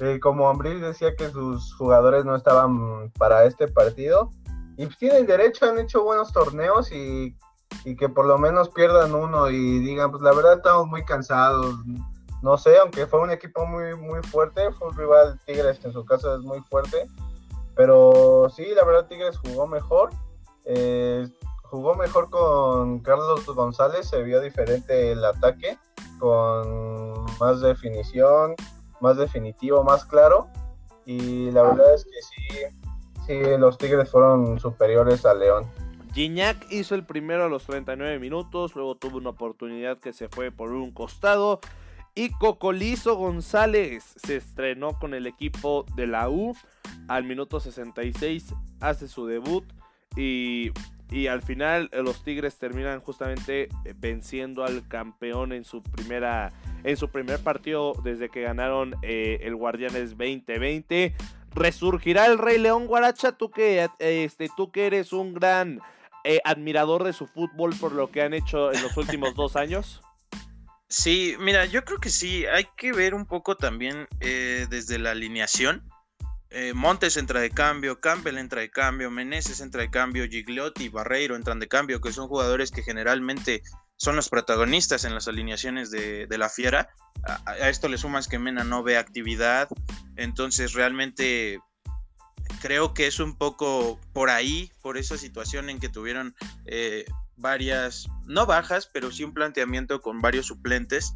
[0.00, 4.30] eh, como Ambris decía que sus jugadores no estaban para este partido,
[4.76, 7.36] y pues tienen derecho, han hecho buenos torneos y,
[7.98, 11.76] que por lo menos pierdan uno y digan, pues la verdad estamos muy cansados.
[12.42, 15.92] No sé, aunque fue un equipo muy, muy fuerte, fue un rival Tigres que en
[15.92, 17.06] su caso es muy fuerte,
[17.74, 20.10] pero sí, la verdad Tigres jugó mejor.
[20.64, 21.28] Eh,
[21.64, 25.78] jugó mejor con Carlos González, se vio diferente el ataque,
[26.18, 28.54] con más definición,
[29.04, 30.48] más definitivo, más claro.
[31.06, 32.58] Y la verdad es que sí,
[33.26, 35.70] sí, los Tigres fueron superiores a León.
[36.14, 40.50] Gignac hizo el primero a los 39 minutos, luego tuvo una oportunidad que se fue
[40.50, 41.60] por un costado.
[42.14, 46.56] Y Cocolizo González se estrenó con el equipo de la U
[47.08, 49.64] al minuto 66, hace su debut
[50.16, 50.70] y
[51.10, 56.52] y al final eh, los Tigres terminan justamente eh, venciendo al campeón en su primera
[56.82, 61.14] en su primer partido desde que ganaron eh, el Guardianes 2020.
[61.54, 65.80] Resurgirá el Rey León Guaracha, tú que este tú que eres un gran
[66.44, 70.02] admirador de su fútbol por lo que han hecho en los últimos dos años.
[70.88, 75.88] Sí, mira, yo creo que sí, hay que ver un poco también desde la alineación
[76.54, 81.34] eh, Montes entra de cambio, Campbell entra de cambio, Meneses entra de cambio, Gigliotti, Barreiro
[81.34, 83.62] entran de cambio, que son jugadores que generalmente
[83.96, 86.88] son los protagonistas en las alineaciones de, la Fiera.
[87.24, 89.68] A, esto le sumas que Mena no ve actividad,
[90.14, 91.58] entonces realmente
[92.62, 96.36] creo que es un poco por ahí, por esa situación en que tuvieron
[96.66, 97.04] eh,
[97.36, 101.14] varias, no bajas, pero sí un planteamiento con varios suplentes.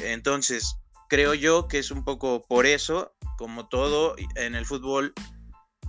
[0.00, 0.76] Entonces,
[1.08, 5.12] creo yo que es un poco por eso como todo en el fútbol,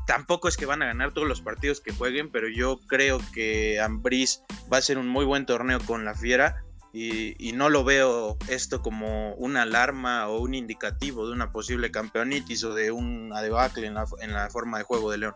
[0.06, 3.80] tampoco es que van a ganar todos los partidos que jueguen, pero yo creo que
[3.80, 8.38] Ambris va a ser un muy buen torneo con la Fiera y, no lo veo
[8.48, 13.88] esto como una alarma o un indicativo de una posible campeonitis o de un debacle
[13.88, 15.36] en la, en la forma de juego de León.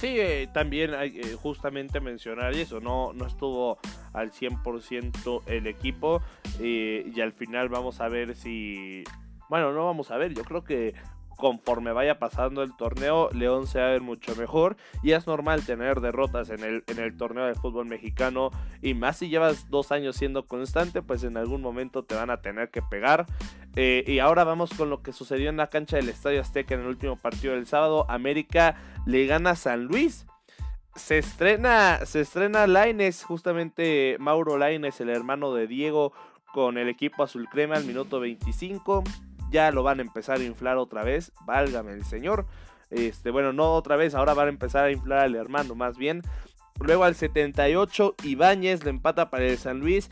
[0.00, 3.78] Sí, eh, también hay eh, justamente mencionar eso, no, no estuvo
[4.12, 6.20] al 100% el equipo
[6.60, 9.04] eh, y al final vamos a ver si
[9.48, 10.94] bueno, no vamos a ver, yo creo que
[11.36, 14.76] conforme vaya pasando el torneo, León se va a ver mucho mejor.
[15.02, 18.50] Y es normal tener derrotas en el, en el torneo de fútbol mexicano.
[18.82, 22.40] Y más si llevas dos años siendo constante, pues en algún momento te van a
[22.40, 23.26] tener que pegar.
[23.76, 26.80] Eh, y ahora vamos con lo que sucedió en la cancha del Estadio Azteca en
[26.80, 28.06] el último partido del sábado.
[28.08, 30.26] América le gana a San Luis.
[30.94, 36.14] Se estrena, se estrena Laines, justamente Mauro Laines, el hermano de Diego,
[36.54, 39.04] con el equipo azul crema al minuto 25
[39.50, 42.46] ya lo van a empezar a inflar otra vez, válgame el señor.
[42.90, 46.22] Este, bueno, no otra vez, ahora van a empezar a inflar al hermano, más bien.
[46.80, 50.10] Luego al 78, Ibáñez le empata para el San Luis.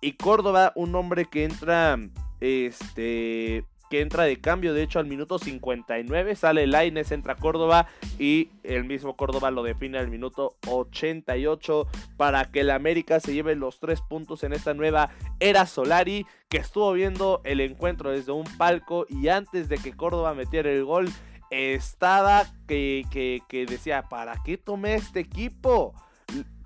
[0.00, 1.98] Y Córdoba, un hombre que entra
[2.40, 4.74] este, que entra de cambio.
[4.74, 7.86] De hecho, al minuto 59 sale Laines, entra Córdoba
[8.18, 13.54] y el mismo Córdoba lo define al minuto 88 para que el América se lleve
[13.54, 18.44] los tres puntos en esta nueva era Solari que estuvo viendo el encuentro desde un
[18.56, 21.08] palco y antes de que Córdoba metiera el gol
[21.50, 25.94] estaba que, que, que decía, ¿para qué tomé este equipo?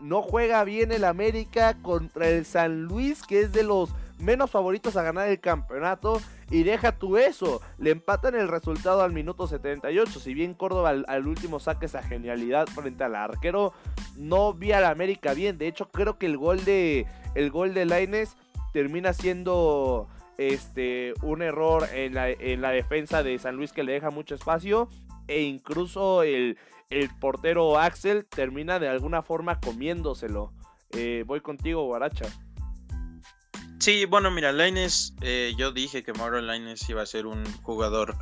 [0.00, 4.96] No juega bien el América contra el San Luis, que es de los menos favoritos
[4.96, 6.20] a ganar el campeonato.
[6.50, 10.18] Y deja tú eso, le empatan el resultado al minuto 78.
[10.18, 13.72] Si bien Córdoba al, último saque esa genialidad frente al arquero,
[14.16, 15.58] no vi al América bien.
[15.58, 18.36] De hecho, creo que el gol de el gol de Laines
[18.72, 20.08] termina siendo
[20.38, 24.34] este un error en la, en la defensa de San Luis que le deja mucho
[24.34, 24.88] espacio.
[25.28, 26.58] E incluso el,
[26.90, 30.52] el portero Axel termina de alguna forma comiéndoselo.
[30.90, 32.26] Eh, voy contigo, Guaracha.
[33.80, 38.14] Sí, bueno, mira, Laines, eh, yo dije que Mauro Laines iba a ser un jugador,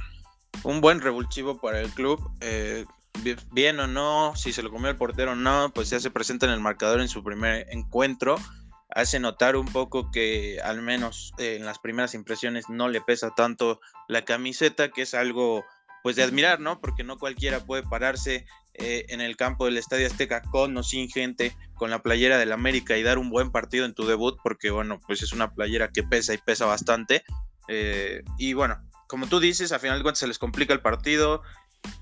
[0.62, 2.30] un buen revulsivo para el club.
[2.40, 2.84] Eh,
[3.50, 6.46] bien o no, si se lo comió el portero o no, pues ya se presenta
[6.46, 8.36] en el marcador en su primer encuentro.
[8.90, 13.34] Hace notar un poco que al menos eh, en las primeras impresiones no le pesa
[13.34, 15.64] tanto la camiseta, que es algo
[16.02, 16.80] pues de admirar, ¿no?
[16.80, 21.08] Porque no cualquiera puede pararse eh, en el campo del Estadio Azteca con o sin
[21.08, 24.70] gente, con la playera del América y dar un buen partido en tu debut, porque
[24.70, 27.24] bueno, pues es una playera que pesa y pesa bastante.
[27.68, 31.42] Eh, y bueno, como tú dices, a final de cuentas se les complica el partido,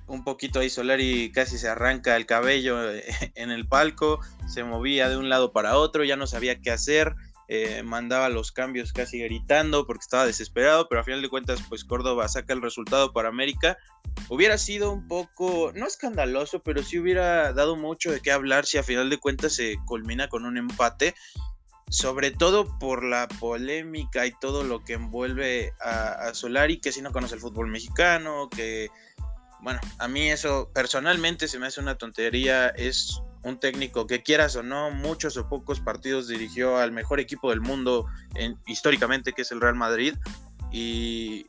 [0.06, 3.04] un poquito ahí Solari casi se arranca el cabello eh,
[3.34, 7.14] en el palco, se movía de un lado para otro, ya no sabía qué hacer,
[7.48, 11.84] eh, mandaba los cambios casi gritando porque estaba desesperado, pero a final de cuentas pues
[11.84, 13.78] Córdoba saca el resultado para América.
[14.28, 18.78] Hubiera sido un poco, no escandaloso, pero sí hubiera dado mucho de qué hablar si
[18.78, 21.14] a final de cuentas se culmina con un empate,
[21.88, 27.00] sobre todo por la polémica y todo lo que envuelve a, a Solari, que si
[27.00, 28.90] no conoce el fútbol mexicano, que
[29.60, 34.56] bueno, a mí eso personalmente se me hace una tontería, es un técnico que quieras
[34.56, 38.06] o no, muchos o pocos partidos dirigió al mejor equipo del mundo
[38.66, 40.14] históricamente, que es el Real Madrid,
[40.72, 41.46] y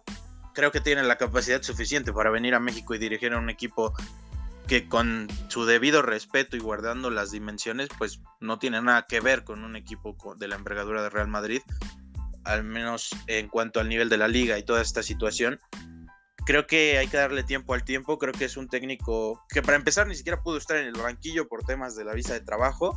[0.53, 3.93] creo que tiene la capacidad suficiente para venir a México y dirigir a un equipo
[4.67, 9.43] que con su debido respeto y guardando las dimensiones, pues no tiene nada que ver
[9.43, 11.62] con un equipo de la envergadura de Real Madrid,
[12.43, 15.60] al menos en cuanto al nivel de la liga y toda esta situación
[16.47, 18.17] creo que hay que darle tiempo al tiempo.
[18.17, 21.49] Creo que es un técnico que para empezar ni siquiera pudo estar en el banquillo
[21.49, 22.95] por temas de la visa de trabajo.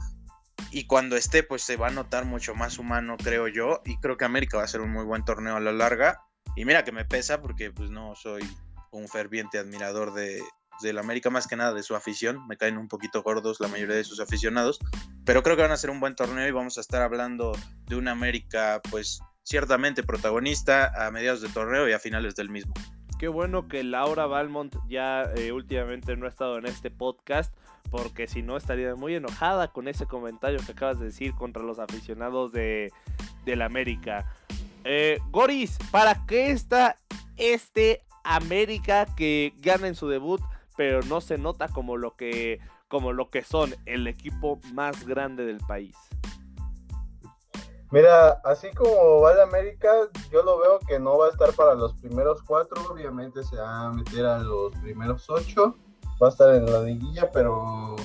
[0.71, 3.83] Y cuando esté, pues se va a notar mucho más humano, creo yo.
[3.85, 6.23] Y creo que América va a ser un muy buen torneo a la larga.
[6.55, 8.49] Y mira que me pesa porque pues no soy
[8.93, 10.41] un ferviente admirador de,
[10.81, 12.47] del América, más que nada de su afición.
[12.47, 14.79] Me caen un poquito gordos la mayoría de sus aficionados.
[15.25, 17.51] Pero creo que van a ser un buen torneo y vamos a estar hablando
[17.89, 22.75] de un América, pues ciertamente protagonista a mediados de torneo y a finales del mismo.
[23.21, 27.55] Qué bueno que Laura Balmont ya eh, últimamente no ha estado en este podcast,
[27.91, 31.79] porque si no estaría muy enojada con ese comentario que acabas de decir contra los
[31.79, 32.91] aficionados de,
[33.45, 34.25] del América.
[34.85, 36.97] Eh, Goris, ¿para qué está
[37.37, 40.41] este América que gana en su debut,
[40.79, 45.45] pero no se nota como lo que, como lo que son el equipo más grande
[45.45, 45.95] del país?
[47.91, 49.93] Mira, así como va el América,
[50.31, 53.87] yo lo veo que no va a estar para los primeros cuatro, obviamente se va
[53.87, 55.75] a meter a los primeros ocho,
[56.23, 57.97] va a estar en la liguilla, pero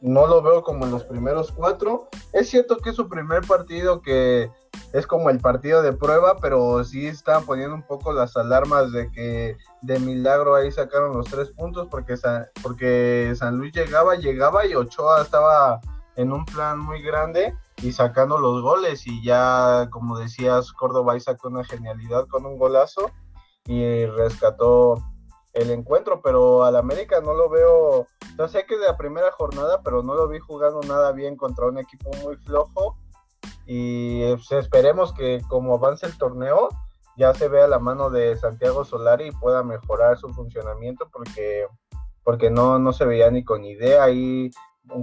[0.00, 2.08] no lo veo como en los primeros cuatro.
[2.32, 4.50] Es cierto que es su primer partido que
[4.94, 9.10] es como el partido de prueba, pero sí están poniendo un poco las alarmas de
[9.10, 12.14] que de milagro ahí sacaron los tres puntos porque
[12.62, 15.80] porque San Luis llegaba, llegaba y Ochoa estaba
[16.16, 21.48] en un plan muy grande y sacando los goles y ya como decías Córdoba sacó
[21.48, 23.10] una genialidad con un golazo
[23.66, 25.02] y rescató
[25.52, 28.06] el encuentro, pero al América no lo veo,
[28.36, 31.66] yo sé que de la primera jornada, pero no lo vi jugando nada bien contra
[31.66, 32.96] un equipo muy flojo
[33.66, 36.68] y pues, esperemos que como avance el torneo
[37.16, 41.66] ya se vea la mano de Santiago Solari y pueda mejorar su funcionamiento porque
[42.24, 44.50] porque no, no se veía ni con idea ahí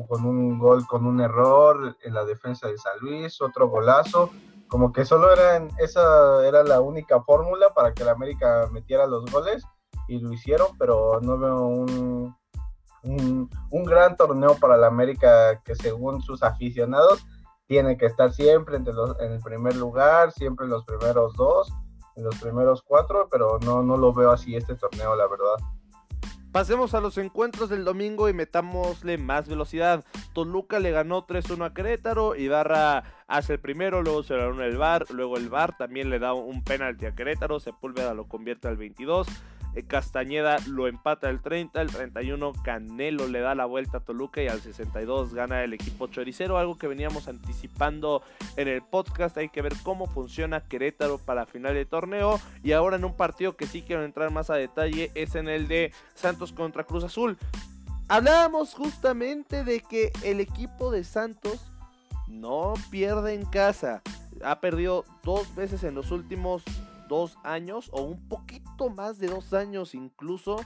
[0.07, 4.29] con un gol con un error en la defensa de San Luis, otro golazo,
[4.67, 9.25] como que solo era esa era la única fórmula para que el América metiera los
[9.31, 9.63] goles
[10.07, 12.35] y lo hicieron, pero no veo un,
[13.03, 17.25] un, gran torneo para el América que según sus aficionados
[17.67, 21.71] tiene que estar siempre entre los, en el primer lugar, siempre en los primeros dos,
[22.15, 25.55] en los primeros cuatro, pero no, no lo veo así este torneo, la verdad.
[26.51, 30.03] Pasemos a los encuentros del domingo y metámosle más velocidad.
[30.33, 34.77] Toluca le ganó 3-1 a Querétaro, Ibarra hace el primero, luego se lo ganó el
[34.77, 38.75] VAR, luego el VAR también le da un penalti a Querétaro, Sepúlveda lo convierte al
[38.75, 39.27] 22.
[39.73, 44.41] Eh, Castañeda lo empata el 30, el 31 Canelo le da la vuelta a Toluca
[44.41, 48.21] y al 62 gana el equipo choricero, algo que veníamos anticipando
[48.57, 52.97] en el podcast, hay que ver cómo funciona Querétaro para final de torneo y ahora
[52.97, 56.51] en un partido que sí quiero entrar más a detalle es en el de Santos
[56.51, 57.37] contra Cruz Azul.
[58.09, 61.71] Hablábamos justamente de que el equipo de Santos
[62.27, 64.01] no pierde en casa.
[64.43, 66.63] Ha perdido dos veces en los últimos
[67.11, 70.61] dos años o un poquito más de dos años incluso.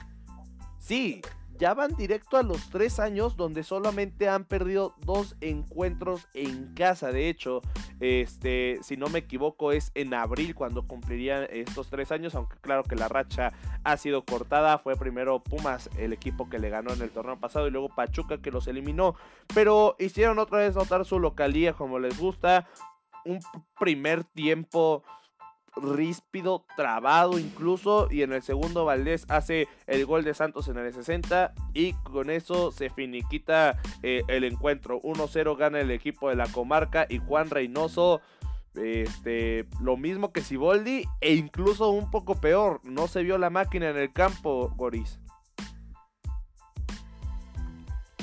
[0.78, 1.20] Sí,
[1.58, 7.10] ya van directo a los tres años donde solamente han perdido dos encuentros en casa.
[7.10, 7.62] De hecho,
[7.98, 12.36] este, si no me equivoco, es en abril cuando cumplirían estos tres años.
[12.36, 14.78] Aunque claro que la racha ha sido cortada.
[14.78, 18.38] Fue primero Pumas el equipo que le ganó en el torneo pasado y luego Pachuca
[18.38, 19.16] que los eliminó.
[19.52, 22.68] Pero hicieron otra vez notar su localía como les gusta.
[23.24, 23.40] Un
[23.76, 25.02] primer tiempo
[25.76, 28.08] ríspido, trabado incluso.
[28.10, 31.54] Y en el segundo Valdés hace el gol de Santos en el 60.
[31.74, 35.00] Y con eso se finiquita eh, el encuentro.
[35.02, 37.06] 1-0 gana el equipo de la comarca.
[37.08, 38.20] Y Juan Reynoso.
[38.74, 43.88] Este, lo mismo que Siboldi e incluso un poco peor, no se vio la máquina
[43.88, 45.18] en el campo, Goris.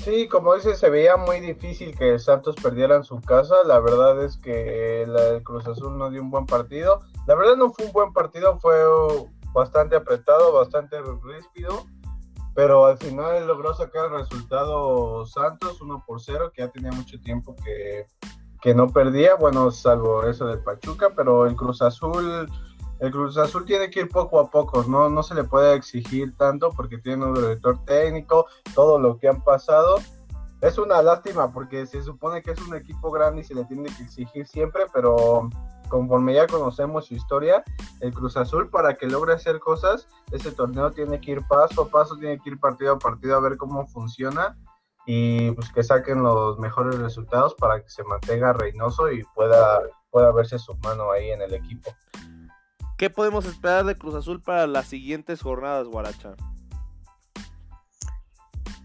[0.04, 3.56] Sí, como dice, se veía muy difícil que Santos perdiera en su casa.
[3.66, 7.00] La verdad es que el Cruz Azul no dio un buen partido.
[7.28, 8.76] La verdad no fue un buen partido, fue
[9.54, 11.86] bastante apretado, bastante ríspido.
[12.56, 17.20] Pero al final logró sacar el resultado Santos 1 por 0, que ya tenía mucho
[17.20, 18.06] tiempo que,
[18.62, 19.36] que no perdía.
[19.36, 22.48] Bueno, salvo eso de Pachuca, pero el Cruz Azul
[23.04, 25.10] el Cruz Azul tiene que ir poco a poco, ¿no?
[25.10, 29.44] No se le puede exigir tanto porque tiene un director técnico, todo lo que han
[29.44, 29.98] pasado.
[30.62, 33.90] Es una lástima porque se supone que es un equipo grande y se le tiene
[33.94, 35.50] que exigir siempre, pero
[35.94, 37.64] conforme ya conocemos su historia,
[38.00, 41.88] el Cruz Azul para que logre hacer cosas, ese torneo tiene que ir paso a
[41.88, 44.58] paso, tiene que ir partido a partido a ver cómo funciona
[45.06, 50.32] y pues que saquen los mejores resultados para que se mantenga Reynoso y pueda, pueda
[50.32, 51.96] verse su mano ahí en el equipo.
[52.98, 56.34] ¿Qué podemos esperar de Cruz Azul para las siguientes jornadas, Guaracha?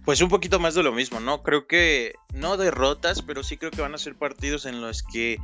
[0.04, 1.42] Pues un poquito más de lo mismo, ¿no?
[1.42, 5.38] Creo que no derrotas, pero sí creo que van a ser partidos en los que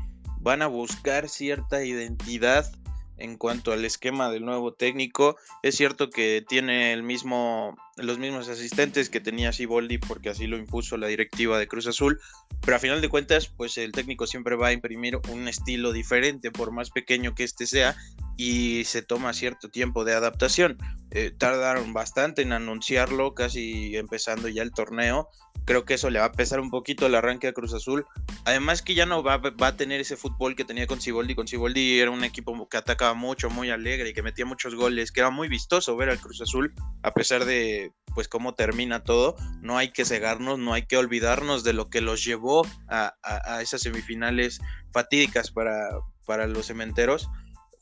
[0.45, 2.71] van a buscar cierta identidad
[3.17, 5.37] en cuanto al esquema del nuevo técnico.
[5.63, 11.07] Es cierto que tiene los mismos asistentes que tenía Siboldi porque así lo impuso la
[11.07, 12.21] directiva de Cruz Azul,
[12.61, 16.51] pero a final de cuentas, pues el técnico siempre va a imprimir un estilo diferente,
[16.51, 17.97] por más pequeño que este sea,
[18.37, 20.77] y se toma cierto tiempo de adaptación.
[21.11, 25.31] Eh, tardaron bastante en anunciarlo, casi empezando ya el torneo.
[25.65, 28.07] Creo que eso le va a pesar un poquito el arranque a Cruz Azul.
[28.45, 31.35] Además que ya no va, a tener ese fútbol que tenía con Ciboldi.
[31.35, 35.13] Con Ciboldi era un equipo que atacaba mucho, muy alegre y que metía muchos goles,
[35.13, 39.37] que era muy vistoso ver al Cruz Azul, a pesar de pues cómo termina todo.
[39.61, 43.15] No hay que cegarnos, no hay que olvidarnos de lo que los llevó a
[43.61, 44.61] esas semifinales
[44.93, 45.89] fatídicas para,
[46.27, 47.29] para los cementeros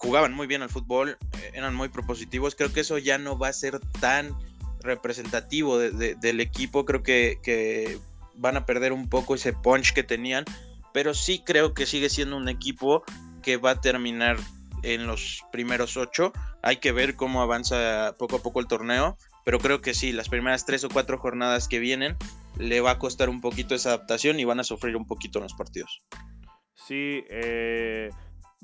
[0.03, 2.57] jugaban muy bien al fútbol, eh, eran muy propositivos.
[2.57, 4.37] Creo que eso ya no va a ser tan
[4.83, 6.85] representativo del equipo.
[6.85, 7.99] Creo que,
[8.35, 10.45] van a perder un poco ese punch que tenían.
[10.92, 13.03] Pero sí creo que sigue siendo un equipo
[13.42, 14.37] que va a terminar
[14.83, 16.33] en los primeros ocho.
[16.62, 19.16] Hay que ver cómo avanza poco a poco el torneo.
[19.45, 22.16] Pero creo que sí, las primeras tres o cuatro jornadas que vienen
[22.59, 25.45] le va a costar un poquito esa adaptación y van a sufrir un poquito en
[25.45, 26.03] los partidos.
[26.75, 28.11] Sí, eh,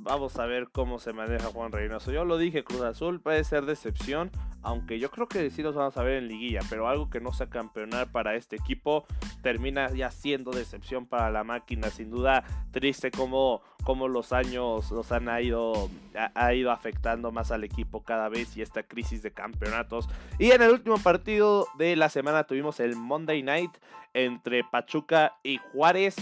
[0.00, 2.12] Vamos a ver cómo se maneja Juan Reynoso.
[2.12, 4.30] Yo lo dije, Cruz Azul puede ser decepción,
[4.62, 7.32] aunque yo creo que sí los vamos a ver en liguilla, pero algo que no
[7.32, 9.06] sea campeonar para este equipo
[9.42, 11.90] termina ya siendo decepción para la máquina.
[11.90, 13.60] Sin duda, triste como,
[14.08, 18.84] los años los han ido, ha, ido afectando más al equipo cada vez y esta
[18.84, 20.08] crisis de campeonatos.
[20.38, 23.72] Y en el último partido de la semana tuvimos el Monday Night
[24.14, 26.14] entre Pachuca y Juárez.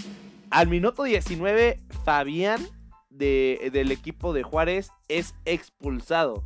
[0.48, 2.60] Al minuto 19, Fabián
[3.16, 6.44] del equipo de Juárez es expulsado.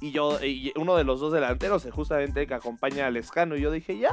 [0.00, 3.62] Y yo, y uno de los dos delanteros, eh, justamente que acompaña al Escano, y
[3.62, 4.12] yo dije, ya,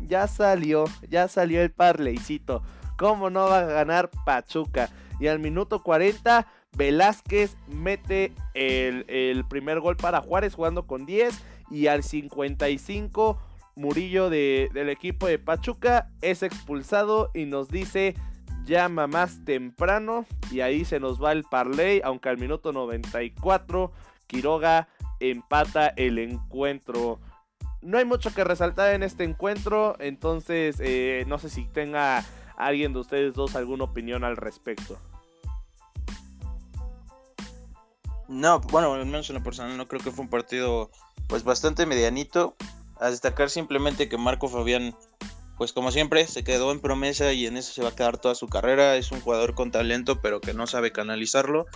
[0.00, 2.62] ya salió, ya salió el parleycito.
[2.98, 4.90] ¿Cómo no va a ganar Pachuca?
[5.18, 11.42] Y al minuto 40, Velázquez mete el, el primer gol para Juárez jugando con 10.
[11.70, 13.38] Y al 55,
[13.74, 18.14] Murillo de, del equipo de Pachuca es expulsado y nos dice
[18.64, 23.92] llama más temprano y ahí se nos va el parlay, aunque al minuto 94
[24.26, 24.88] Quiroga
[25.20, 27.20] empata el encuentro.
[27.80, 32.24] No hay mucho que resaltar en este encuentro, entonces eh, no sé si tenga
[32.56, 34.98] alguien de ustedes dos alguna opinión al respecto.
[38.28, 40.90] No, bueno, al menos en lo personal no creo que fue un partido
[41.26, 42.56] pues bastante medianito.
[42.98, 44.94] A destacar simplemente que Marco Fabián
[45.62, 48.34] pues como siempre, se quedó en promesa y en eso se va a quedar toda
[48.34, 48.96] su carrera.
[48.96, 51.66] Es un jugador con talento, pero que no sabe canalizarlo.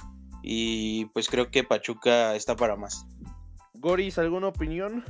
[0.43, 3.07] Y pues creo que Pachuca está para más.
[3.75, 5.05] Goris, ¿alguna opinión?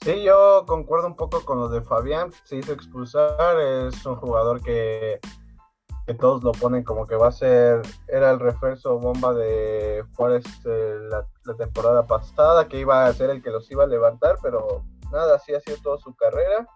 [0.00, 2.32] Sí, yo concuerdo un poco con lo de Fabián.
[2.42, 3.60] Se hizo expulsar.
[3.60, 5.20] Es un jugador que,
[6.08, 7.82] que todos lo ponen como que va a ser.
[8.08, 13.30] Era el refuerzo bomba de Juárez eh, la, la, temporada pasada, que iba a ser
[13.30, 14.82] el que los iba a levantar, pero
[15.12, 16.66] nada, así ha sido toda su carrera.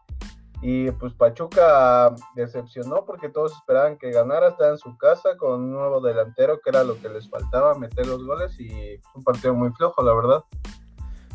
[0.63, 5.73] Y pues Pachuca decepcionó porque todos esperaban que ganara, estaba en su casa con un
[5.73, 9.71] nuevo delantero que era lo que les faltaba, meter los goles y un partido muy
[9.73, 10.45] flojo, la verdad.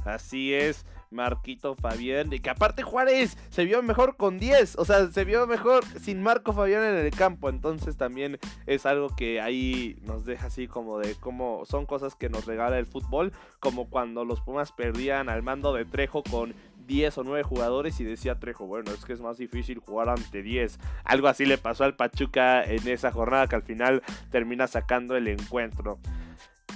[0.05, 0.85] Así es.
[1.09, 5.47] Marquito Fabián, y que aparte Juárez se vio mejor con 10, o sea, se vio
[5.47, 10.47] mejor sin Marco Fabián en el campo, entonces también es algo que ahí nos deja
[10.47, 14.71] así como de cómo son cosas que nos regala el fútbol, como cuando los Pumas
[14.71, 16.53] perdían al mando de Trejo con
[16.87, 20.41] 10 o 9 jugadores y decía Trejo, bueno, es que es más difícil jugar ante
[20.41, 20.79] 10.
[21.03, 25.27] Algo así le pasó al Pachuca en esa jornada que al final termina sacando el
[25.27, 25.99] encuentro.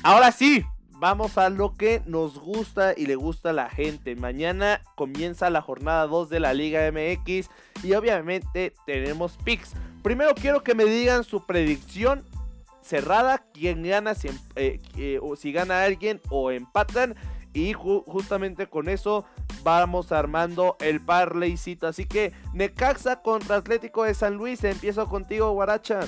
[0.03, 0.63] Ahora sí,
[1.01, 4.15] vamos a lo que nos gusta y le gusta a la gente.
[4.15, 7.49] Mañana comienza la jornada 2 de la Liga MX
[7.83, 9.73] y obviamente tenemos picks.
[10.03, 12.23] Primero quiero que me digan su predicción
[12.81, 17.15] cerrada, quién gana, si, em, eh, eh, si gana alguien o empatan.
[17.53, 19.25] Y justamente con eso
[19.63, 21.87] vamos armando el parleycito.
[21.87, 24.63] Así que Necaxa contra Atlético de San Luis.
[24.63, 26.01] Empiezo contigo, Guaracha.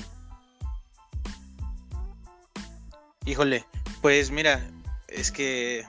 [3.26, 3.64] Híjole,
[4.00, 4.66] pues mira,
[5.08, 5.84] es que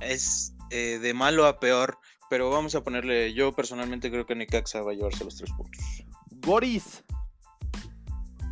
[0.00, 1.98] es eh, de malo a peor.
[2.30, 5.82] Pero vamos a ponerle, yo personalmente creo que Necaxa va a llevarse los tres puntos.
[6.30, 7.02] Boris.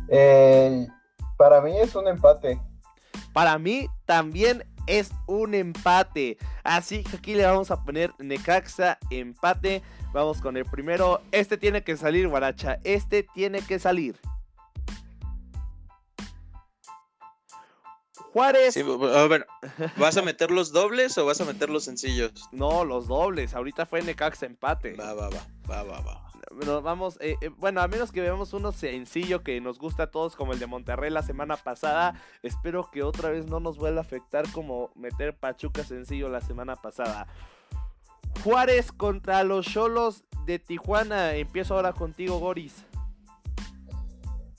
[0.09, 0.87] Eh,
[1.37, 2.59] para mí es un empate.
[3.33, 6.37] Para mí también es un empate.
[6.63, 9.83] Así que aquí le vamos a poner Necaxa empate.
[10.13, 11.21] Vamos con el primero.
[11.31, 12.79] Este tiene que salir, Guaracha.
[12.83, 14.19] Este tiene que salir.
[18.33, 18.75] Juárez.
[19.97, 22.31] ¿vas a meter los dobles o vas a meter los sencillos?
[22.51, 23.53] No, los dobles.
[23.53, 24.95] Ahorita fue Necaxa empate.
[24.95, 26.26] Va, va, va, va, va, va
[26.81, 30.35] vamos, eh, eh, bueno, a menos que veamos uno sencillo que nos gusta a todos
[30.35, 34.03] como el de Monterrey la semana pasada, espero que otra vez no nos vuelva a
[34.03, 37.27] afectar como meter Pachuca sencillo la semana pasada.
[38.43, 41.33] Juárez contra los Cholos de Tijuana.
[41.35, 42.85] Empiezo ahora contigo, Goris.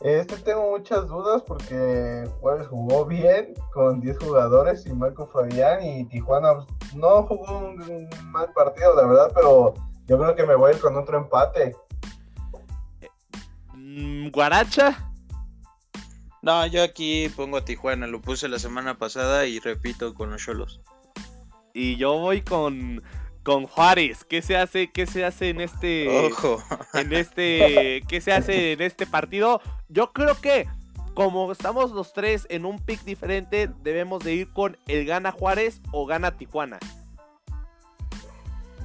[0.01, 6.05] Este tengo muchas dudas porque Juárez jugó bien con 10 jugadores y Marco Fabián y
[6.05, 6.64] Tijuana
[6.95, 9.74] no jugó un mal partido, la verdad, pero
[10.09, 11.77] yo creo que me voy a ir con otro empate.
[13.75, 15.13] Mm, ¿Guaracha?
[16.41, 20.43] No, yo aquí pongo a Tijuana, lo puse la semana pasada y repito con los
[20.43, 20.81] Cholos.
[21.75, 23.03] Y yo voy con,
[23.43, 24.25] con Juárez.
[24.25, 24.91] ¿Qué se hace?
[24.91, 26.27] ¿Qué se hace en este.
[26.27, 26.63] Ojo.
[26.95, 28.03] En este.
[28.09, 29.61] ¿Qué se hace en este partido?
[29.89, 30.67] Yo creo que.
[31.15, 35.81] Como estamos los tres en un pick diferente, debemos de ir con el gana Juárez
[35.91, 36.79] o gana Tijuana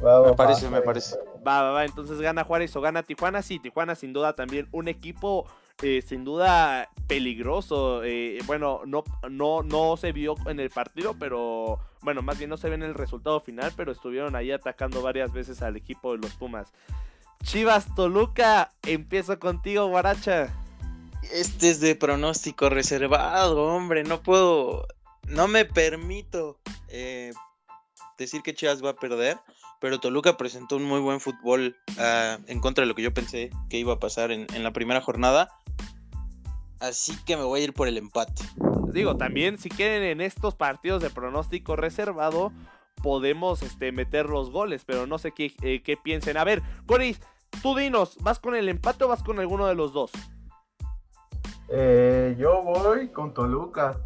[0.03, 1.17] me parece, me parece.
[1.45, 1.85] Va, va, va.
[1.85, 3.41] Entonces gana Juárez o gana Tijuana.
[3.41, 5.45] Sí, Tijuana sin duda también un equipo
[5.81, 8.03] eh, sin duda peligroso.
[8.03, 12.57] Eh, bueno, no, no, no se vio en el partido, pero bueno, más bien no
[12.57, 16.19] se ve en el resultado final, pero estuvieron ahí atacando varias veces al equipo de
[16.19, 16.71] los Pumas.
[17.43, 20.53] Chivas Toluca, empiezo contigo, Guaracha.
[21.31, 24.03] Este es de pronóstico reservado, hombre.
[24.03, 24.87] No puedo,
[25.27, 27.33] no me permito eh,
[28.17, 29.37] decir que Chivas va a perder
[29.83, 33.49] pero Toluca presentó un muy buen fútbol ah, en contra de lo que yo pensé
[33.69, 35.59] que iba a pasar en, la primera jornada.
[36.79, 38.45] Así que me voy a ir por el empate.
[38.93, 42.53] Digo, también si quieren en estos partidos de pronóstico reservado,
[43.01, 46.37] podemos este, meter los goles, pero no sé qué, eh, qué piensen.
[46.37, 47.19] A ver, Coris,
[47.61, 50.11] tú dinos, ¿vas con el empate o vas con alguno de los dos?
[51.67, 53.99] Eh, yo voy con Toluca.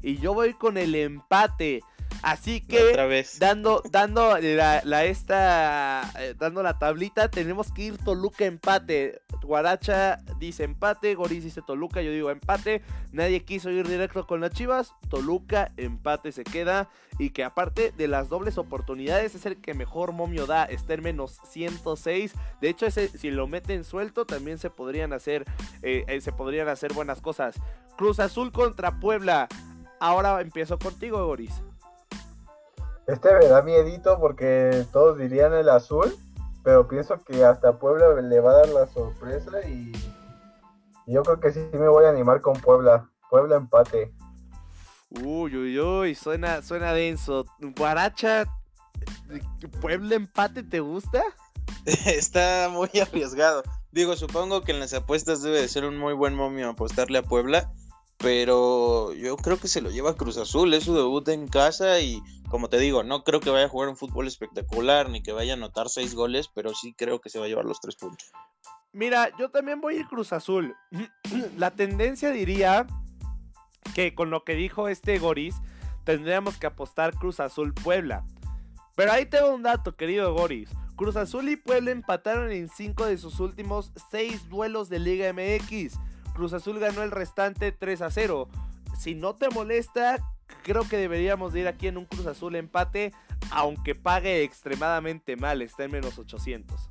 [0.00, 1.82] Y yo voy con el empate.
[2.22, 2.96] Así que
[3.38, 9.22] dando dando la, esta eh, dando la tablita tenemos que ir Toluca empate.
[9.42, 12.82] Guaracha dice empate, Goris dice Toluca, yo digo empate.
[13.12, 14.94] Nadie quiso ir directo con las Chivas.
[15.08, 20.12] Toluca empate se queda y que aparte de las dobles oportunidades es el que mejor
[20.12, 22.34] momio da, está en menos 106.
[22.60, 25.44] De hecho ese si lo meten suelto también se podrían hacer
[25.82, 27.56] eh, eh, se podrían hacer buenas cosas.
[27.96, 29.48] Cruz Azul contra Puebla.
[30.00, 31.62] Ahora empiezo contigo, Goris.
[33.08, 36.14] Este me da miedito porque todos dirían el azul,
[36.62, 39.92] pero pienso que hasta Puebla le va a dar la sorpresa y,
[41.06, 43.08] yo creo que sí me voy a animar con Puebla.
[43.30, 44.12] Puebla empate.
[45.22, 47.46] Uy, uy, uy, suena, suena denso.
[47.78, 48.44] Guaracha,
[49.80, 51.22] ¿Puebla empate te gusta?
[51.86, 53.62] Está muy arriesgado.
[53.90, 57.22] Digo, supongo que en las apuestas debe de ser un muy buen momio apostarle a
[57.22, 57.72] Puebla,
[58.18, 62.20] pero yo creo que se lo lleva Cruz Azul, es su debut en casa y
[62.48, 65.52] como te digo, no creo que vaya a jugar un fútbol espectacular ni que vaya
[65.52, 68.32] a anotar seis goles, pero sí creo que se va a llevar los tres puntos.
[68.92, 70.74] Mira, yo también voy a ir Cruz Azul.
[71.56, 72.86] La tendencia diría
[73.94, 75.56] que con lo que dijo este Goris,
[76.04, 78.24] tendríamos que apostar Cruz Azul Puebla.
[78.96, 80.70] Pero ahí tengo un dato, querido Goris.
[80.96, 85.98] Cruz Azul y Puebla empataron en cinco de sus últimos seis duelos de Liga MX.
[86.38, 88.48] Cruz Azul ganó el restante 3 a 0.
[88.96, 90.18] Si no te molesta,
[90.62, 93.12] creo que deberíamos de ir aquí en un Cruz Azul empate.
[93.50, 96.90] aunque pague extremadamente mal, está en menos 800.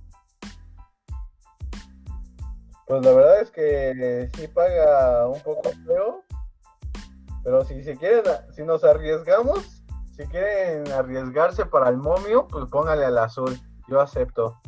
[2.88, 6.24] Pues la verdad es que sí paga un poco feo.
[7.46, 8.24] Pero si se quieren,
[8.54, 9.82] si nos arriesgamos,
[10.18, 13.58] si quieren arriesgarse para el momio, pues póngale al azul.
[13.88, 14.60] Yo acepto.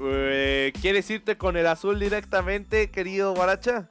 [0.00, 3.90] Eh, ¿Quieres irte con el azul directamente, querido Guaracha?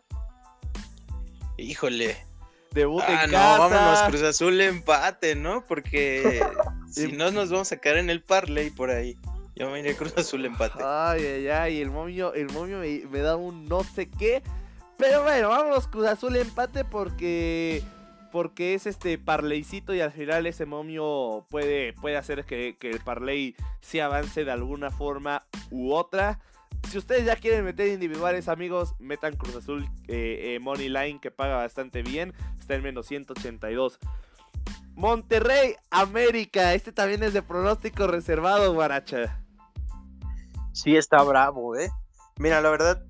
[1.58, 2.18] Híjole.
[2.72, 3.58] Debut Ah, en no, casa.
[3.60, 5.64] vámonos, Cruz Azul empate, ¿no?
[5.68, 6.44] Porque
[6.92, 9.16] si no nos vamos a caer en el parlay por ahí.
[9.56, 10.80] Yo me iré Cruz Azul empate.
[10.84, 14.42] Ay, ay, ay, el momio, el momio me, me da un no sé qué.
[14.98, 17.84] Pero bueno, vámonos Cruz Azul empate porque
[18.32, 23.00] porque es este parleycito y al final ese momio puede, puede hacer que, que el
[23.00, 26.40] parley sí avance de alguna forma u otra.
[26.90, 31.32] Si ustedes ya quieren meter individuales, amigos, metan Cruz Azul eh, eh, Money Line que
[31.32, 32.34] paga bastante bien.
[32.60, 34.00] Está en menos 182.
[34.96, 36.74] Monterrey, América.
[36.76, 39.40] Este también es de pronóstico reservado, Guaracha.
[40.72, 41.90] Sí está bravo, ¿eh?
[42.38, 43.04] Mira, la verdad,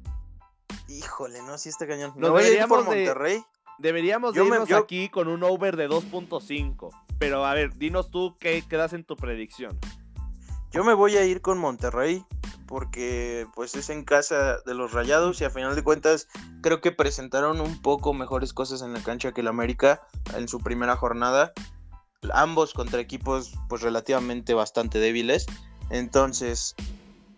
[0.88, 2.14] híjole, no, sí está cañón.
[2.16, 3.44] Nos por deberíamos de- Monterrey.
[3.80, 6.90] Deberíamos Yo de me- irnos yo- aquí con un over de 2.5.
[7.20, 9.78] Pero a ver, dinos tú qué quedas en tu predicción.
[10.72, 12.24] Yo me voy a ir con Monterrey
[12.68, 16.28] porque pues es en casa de los Rayados y a final de cuentas
[16.62, 20.02] creo que presentaron un poco mejores cosas en la cancha que el América
[20.36, 21.54] en su primera jornada.
[22.34, 25.46] Ambos contra equipos pues relativamente bastante débiles.
[25.90, 26.76] Entonces,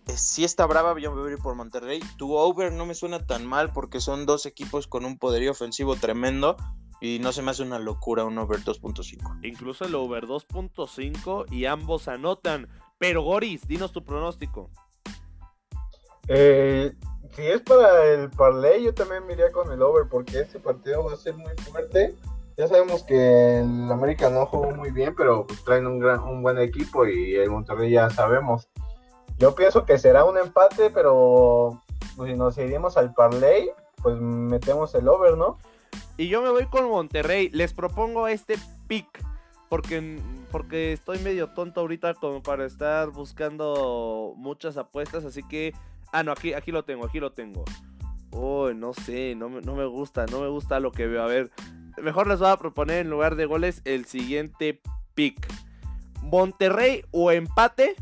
[0.07, 1.99] eh, sí está brava, yo me voy a ir por Monterrey.
[2.17, 5.95] Tu over no me suena tan mal porque son dos equipos con un poderío ofensivo
[5.95, 6.55] tremendo
[7.01, 9.39] y no se me hace una locura un over 2.5.
[9.43, 12.69] Incluso el over 2.5 y ambos anotan.
[12.97, 14.69] Pero Goris, dinos tu pronóstico.
[16.27, 16.93] Eh,
[17.35, 21.03] si es para el parlay, yo también me iría con el over porque este partido
[21.03, 22.15] va a ser muy fuerte.
[22.57, 26.41] Ya sabemos que el América no jugó muy bien, pero pues, traen un, gran, un
[26.41, 28.69] buen equipo y el Monterrey ya sabemos.
[29.37, 31.81] Yo pienso que será un empate, pero
[32.15, 33.69] pues, si nos iremos al parlay,
[34.01, 35.57] pues metemos el over, ¿no?
[36.15, 37.49] Y yo me voy con Monterrey.
[37.49, 38.55] Les propongo este
[38.87, 39.07] pick.
[39.67, 40.21] Porque,
[40.51, 45.25] porque estoy medio tonto ahorita como para estar buscando muchas apuestas.
[45.25, 45.73] Así que...
[46.11, 47.65] Ah, no, aquí, aquí lo tengo, aquí lo tengo.
[48.31, 51.23] Uy, no sé, no me, no me gusta, no me gusta lo que veo.
[51.23, 51.51] A ver,
[52.01, 54.81] mejor les voy a proponer en lugar de goles el siguiente
[55.13, 55.47] pick.
[56.21, 57.95] Monterrey o empate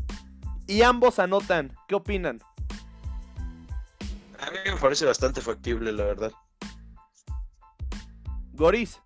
[0.66, 1.76] y ambos anotan.
[1.88, 2.40] ¿Qué opinan?
[4.40, 6.32] A mí me parece bastante factible, la verdad.
[8.52, 9.00] Goris,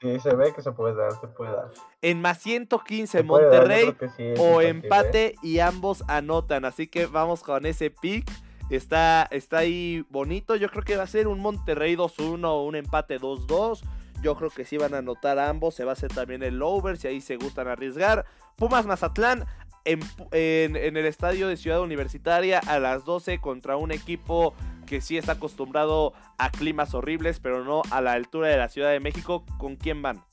[0.00, 1.70] Sí, se ve que se puede dar, se puede dar.
[2.02, 6.64] en más 115 Se puede dar, yo Monterrey sí o empate y ambos anotan.
[6.64, 8.30] Así que vamos con ese pick.
[8.68, 10.56] Está, está ahí bonito.
[10.56, 13.80] Yo creo que va a ser un Monterrey 2-1 o un empate 2-2.
[14.22, 15.74] Yo creo que sí van a anotar ambos.
[15.74, 18.24] Se va a hacer también el over si ahí se gustan arriesgar.
[18.56, 19.44] Pumas Mazatlán
[19.84, 20.00] en,
[20.32, 24.52] en- en el estadio de Ciudad Universitaria a las 12 contra un equipo
[24.86, 28.90] que sí está acostumbrado a climas horribles, pero no a la altura de la Ciudad
[28.90, 29.44] de México.
[29.58, 30.24] ¿Con quién van?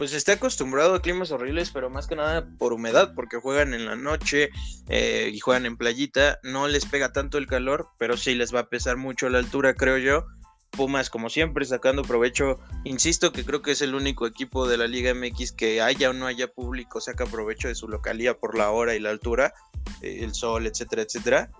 [0.00, 3.84] Pues está acostumbrado a climas horribles, pero más que nada por humedad, porque juegan en
[3.84, 4.48] la noche
[4.88, 6.38] eh, y juegan en playita.
[6.42, 9.74] No les pega tanto el calor, pero sí les va a pesar mucho la altura,
[9.74, 10.24] creo yo.
[10.70, 12.58] Pumas, como siempre, sacando provecho.
[12.84, 16.12] Insisto que creo que es el único equipo de la Liga MX que haya o
[16.14, 19.52] no haya público, saca provecho de su localía por la hora y la altura,
[20.00, 21.50] eh, el sol, etcétera, etcétera.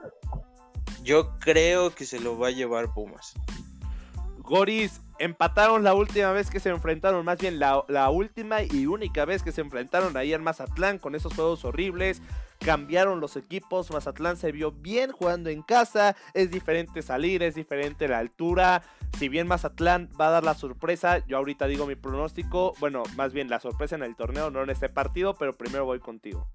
[1.03, 3.35] Yo creo que se lo va a llevar Pumas.
[4.51, 9.43] Goris empataron la última vez que se enfrentaron, más bien la, última y única vez
[9.43, 12.21] que se enfrentaron ahí en Mazatlán con esos juegos horribles.
[12.59, 18.09] Cambiaron los equipos, Mazatlán se vio bien jugando en casa, es diferente salir, es diferente
[18.09, 18.83] la altura.
[19.19, 23.33] Si bien Mazatlán va a dar la sorpresa, yo ahorita digo mi pronóstico, bueno, más
[23.33, 26.49] bien la sorpresa en el torneo, no en este partido, pero primero voy contigo.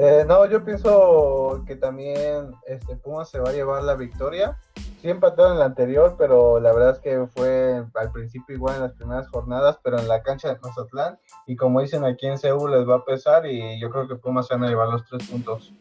[0.00, 4.56] Eh, no, yo pienso que también este Pumas se va a llevar la victoria.
[5.02, 8.82] Sí empataron en la anterior, pero la verdad es que fue al principio igual en
[8.82, 11.18] las primeras jornadas, pero en la cancha de Mazatlán.
[11.48, 14.46] Y como dicen aquí en Seúl, les va a pesar y yo creo que Pumas
[14.46, 15.72] se van a llevar los tres puntos.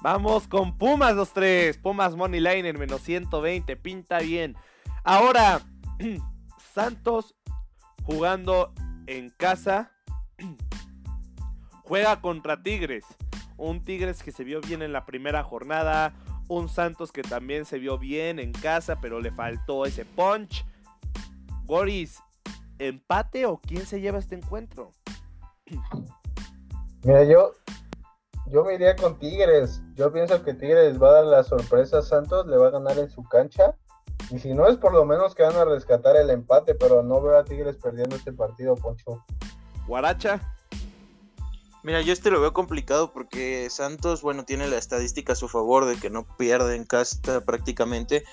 [0.00, 1.76] Vamos con Pumas los tres.
[1.76, 3.76] Pumas Money Line en menos 120.
[3.76, 4.56] Pinta bien.
[5.04, 5.60] Ahora,
[6.74, 7.34] Santos
[8.04, 8.72] jugando
[9.06, 9.92] en casa.
[11.84, 13.04] Juega contra Tigres.
[13.56, 16.12] Un Tigres que se vio bien en la primera jornada.
[16.48, 20.64] Un Santos que también se vio bien en casa, pero le faltó ese punch.
[21.64, 22.22] Goris,
[22.78, 24.92] ¿empate o quién se lleva este encuentro?
[27.02, 27.52] Mira, yo,
[28.46, 29.82] yo me iría con Tigres.
[29.94, 32.98] Yo pienso que Tigres va a dar la sorpresa a Santos, le va a ganar
[32.98, 33.74] en su cancha.
[34.30, 37.20] Y si no es por lo menos que van a rescatar el empate, pero no
[37.20, 39.24] veo a Tigres perdiendo este partido, Poncho.
[39.86, 40.40] Guaracha.
[41.86, 45.84] Mira, yo este lo veo complicado porque Santos, bueno, tiene la estadística a su favor
[45.84, 48.24] de que no pierde en casa prácticamente,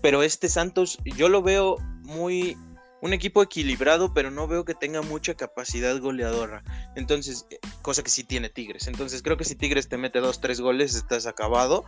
[0.00, 2.56] pero este Santos yo lo veo muy
[3.02, 6.64] un equipo equilibrado, pero no veo que tenga mucha capacidad goleadora.
[6.96, 8.86] Entonces, eh, cosa que sí tiene Tigres.
[8.86, 11.84] Entonces, creo que si Tigres te mete dos, tres goles, estás acabado.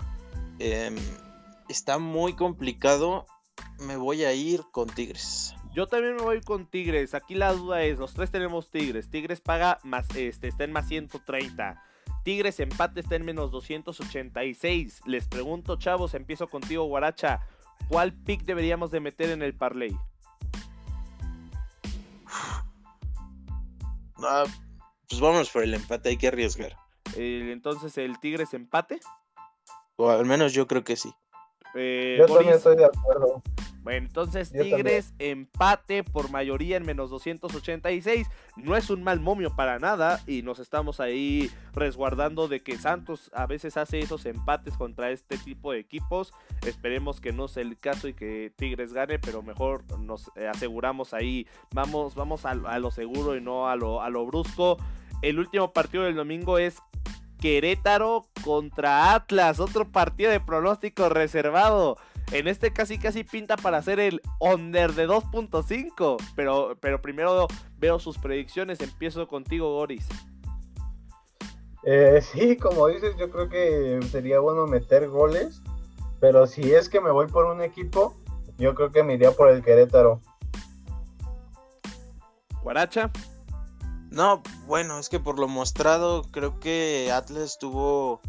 [0.59, 0.95] Em,
[1.71, 3.25] está muy complicado.
[3.79, 5.55] Me voy a ir con Tigres.
[5.75, 7.15] Yo también me voy con Tigres.
[7.15, 9.11] Aquí la duda es, los tres tenemos Tigres.
[9.11, 11.83] Tigres paga más, este, está en más 130.
[12.23, 15.01] Tigres empate está en menos 286.
[15.07, 17.41] Les pregunto, chavos, empiezo contigo, Guaracha.
[17.89, 19.99] ¿Cuál pick deberíamos de meter en el parlay?
[24.19, 24.45] Ah,
[25.09, 26.77] pues vámonos por el empate, hay que arriesgar.
[27.17, 29.01] entonces, ¿el Tigres empate?
[29.97, 31.13] O al menos yo creo que sí.
[31.75, 33.43] Eh, yo también estoy de acuerdo.
[33.85, 38.27] Bueno, entonces Tigres empate por mayoría en menos 286.
[38.57, 43.31] No es un mal momio para nada y nos estamos ahí resguardando de que Santos
[43.35, 46.33] a veces hace esos empates contra este tipo de equipos.
[46.67, 51.13] Esperemos que no sea el caso y que Tigres gane, pero mejor nos eh, aseguramos
[51.13, 51.47] ahí.
[51.75, 54.79] Vamos, vamos a, lo seguro y no a lo, a lo brusco.
[55.21, 56.79] El último partido del domingo es
[57.39, 61.99] Querétaro contra Atlas, otro partido de pronóstico reservado.
[62.33, 66.17] En este casi casi pinta para hacer el under de 2.5.
[66.35, 67.47] Pero, pero primero
[67.79, 68.81] veo sus predicciones.
[68.81, 70.07] Empiezo contigo, Goris.
[71.85, 75.61] Eh, sí, como dices, yo creo que sería bueno meter goles.
[76.21, 78.15] Pero si es que me voy por un equipo,
[78.57, 80.21] yo creo que me iría por el Querétaro.
[82.63, 83.11] Guaracha.
[84.11, 88.21] No, bueno, es que por lo mostrado, creo que Atlas tuvo,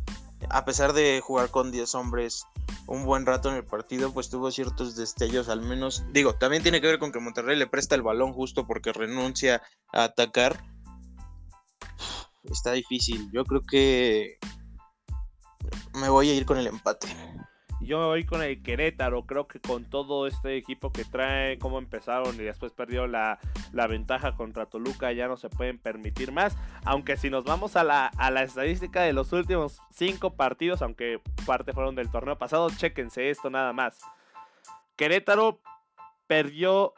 [0.50, 2.46] a pesar de jugar con 10 hombres
[2.88, 6.04] un buen rato en el partido, pues tuvo ciertos destellos, al menos.
[6.12, 9.62] Digo, también tiene que ver con que Monterrey le presta el balón justo porque renuncia
[9.92, 10.64] a atacar.
[12.44, 13.30] Está difícil.
[13.34, 14.38] Yo creo que
[15.96, 17.08] me voy a ir con el empate.
[17.86, 19.26] Yo me voy con el Querétaro.
[19.26, 23.40] Creo que con todo este equipo que trae, cómo empezaron y después perdió la,
[23.88, 26.58] ventaja contra Toluca, ya no se pueden permitir más.
[26.84, 31.22] Aunque si nos vamos a la, a la estadística de los últimos cinco partidos, aunque
[31.46, 34.00] parte fueron del torneo pasado, chéquense esto nada más.
[34.96, 35.60] Querétaro
[36.28, 36.94] perdió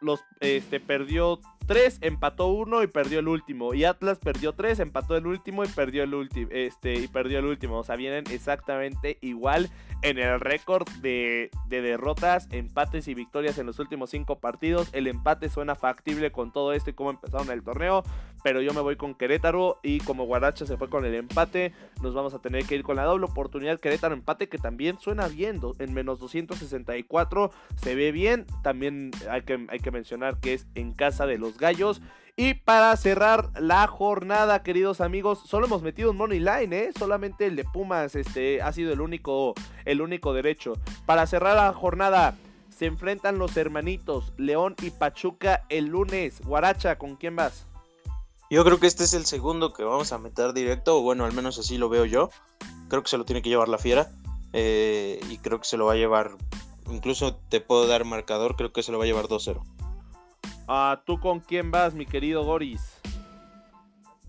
[0.00, 3.74] los este perdió 3, empató uno y perdió el último.
[3.74, 6.48] Y Atlas perdió 3, empató el último y perdió el último.
[6.50, 7.78] Este, y perdió el último.
[7.78, 9.70] O sea, vienen exactamente igual
[10.02, 14.88] en el récord de, de, derrotas, empates y victorias en los últimos 5 partidos.
[14.92, 18.02] El empate suena factible con todo esto y cómo empezaron el torneo.
[18.42, 19.80] Pero yo me voy con Querétaro.
[19.82, 21.72] Y como Guaracha se fue con el empate,
[22.02, 23.80] nos vamos a tener que ir con la doble oportunidad.
[23.80, 25.60] Querétaro empate que también suena bien.
[25.78, 28.46] En menos 264 se ve bien.
[28.62, 32.00] También hay que, hay que mencionar que es en casa de los gallos.
[32.40, 36.90] Y para cerrar la jornada, queridos amigos, solo hemos metido un money line, ¿eh?
[36.96, 40.74] Solamente el de Pumas este, ha sido el único, el único derecho.
[41.04, 42.36] Para cerrar la jornada,
[42.68, 46.40] se enfrentan los hermanitos León y Pachuca el lunes.
[46.42, 47.66] Guaracha, ¿con quién vas?
[48.50, 51.32] Yo creo que este es el segundo que vamos a meter directo, o bueno, al
[51.32, 52.30] menos así lo veo yo.
[52.88, 54.10] Creo que se lo tiene que llevar la fiera.
[54.52, 56.30] Eh, y creo que se lo va a llevar.
[56.90, 59.62] Incluso te puedo dar marcador, creo que se lo va a llevar 2-0.
[60.66, 62.98] Ah, ¿Tú con quién vas, mi querido Goris?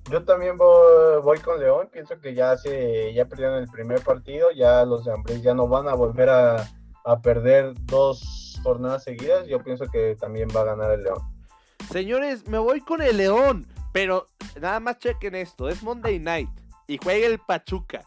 [0.09, 1.89] Yo también voy, con León.
[1.91, 4.49] Pienso que ya se ya perdieron el primer partido.
[4.51, 6.67] Ya los de Ambris ya no van a volver a,
[7.23, 9.47] perder dos jornadas seguidas.
[9.47, 11.19] Yo pienso que también va a ganar el León.
[11.91, 13.67] Señores, me voy con el León.
[13.91, 14.27] Pero
[14.59, 15.69] nada más chequen esto.
[15.69, 16.49] Es Monday Night.
[16.87, 18.01] Y juega el Pachuca.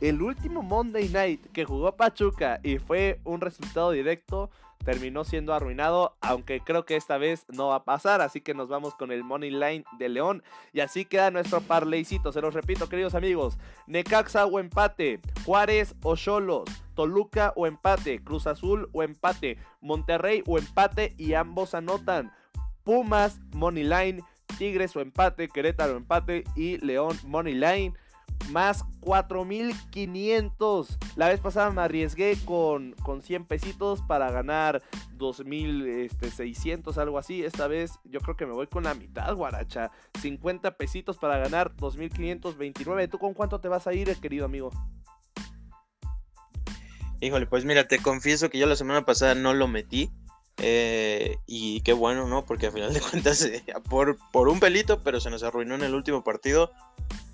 [0.00, 4.50] El último Monday Night que jugó Pachuca y fue un resultado directo
[4.84, 8.68] terminó siendo arruinado, aunque creo que esta vez no va a pasar, así que nos
[8.68, 12.88] vamos con el Money Line de León y así queda nuestro parleycito, se los repito
[12.88, 16.64] queridos amigos, Necaxa o empate, Juárez o Cholos,
[16.94, 22.32] Toluca o empate, Cruz Azul o empate, Monterrey o empate y ambos anotan,
[22.82, 24.24] Pumas Money Line,
[24.58, 27.94] Tigres o empate, Querétaro empate y León Money Line
[28.50, 30.98] más 4500.
[31.16, 34.82] La vez pasada me arriesgué con, con 100 pesitos para ganar
[35.14, 37.44] 2600, este, algo así.
[37.44, 39.90] Esta vez yo creo que me voy con la mitad, guaracha.
[40.20, 43.08] 50 pesitos para ganar 2529.
[43.08, 44.70] ¿Tú con cuánto te vas a ir, querido amigo?
[47.20, 50.10] Híjole, pues mira, te confieso que yo la semana pasada no lo metí.
[50.60, 52.44] Eh, y qué bueno, ¿no?
[52.44, 55.82] Porque al final de cuentas, eh, por, por un pelito, pero se nos arruinó en
[55.82, 56.72] el último partido.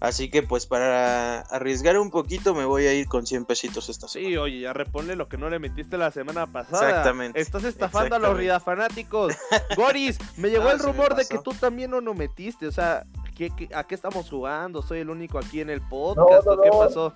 [0.00, 4.06] Así que pues para arriesgar un poquito me voy a ir con 100 pesitos esta
[4.06, 4.28] semana.
[4.30, 6.86] Sí, oye, ya reponle lo que no le metiste la semana pasada.
[6.88, 7.40] Exactamente.
[7.40, 9.34] Estás estafando a los ridafanáticos.
[9.76, 12.66] Goris, me llegó el rumor de que tú también no lo metiste.
[12.66, 14.82] O sea, ¿qué, qué- a qué estamos jugando?
[14.82, 16.44] Soy el único aquí en el podcast.
[16.46, 16.78] No, ¿o ¿Qué no.
[16.80, 17.14] pasó?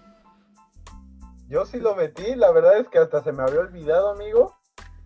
[1.49, 4.58] Yo sí lo metí, la verdad es que hasta se me había olvidado, amigo,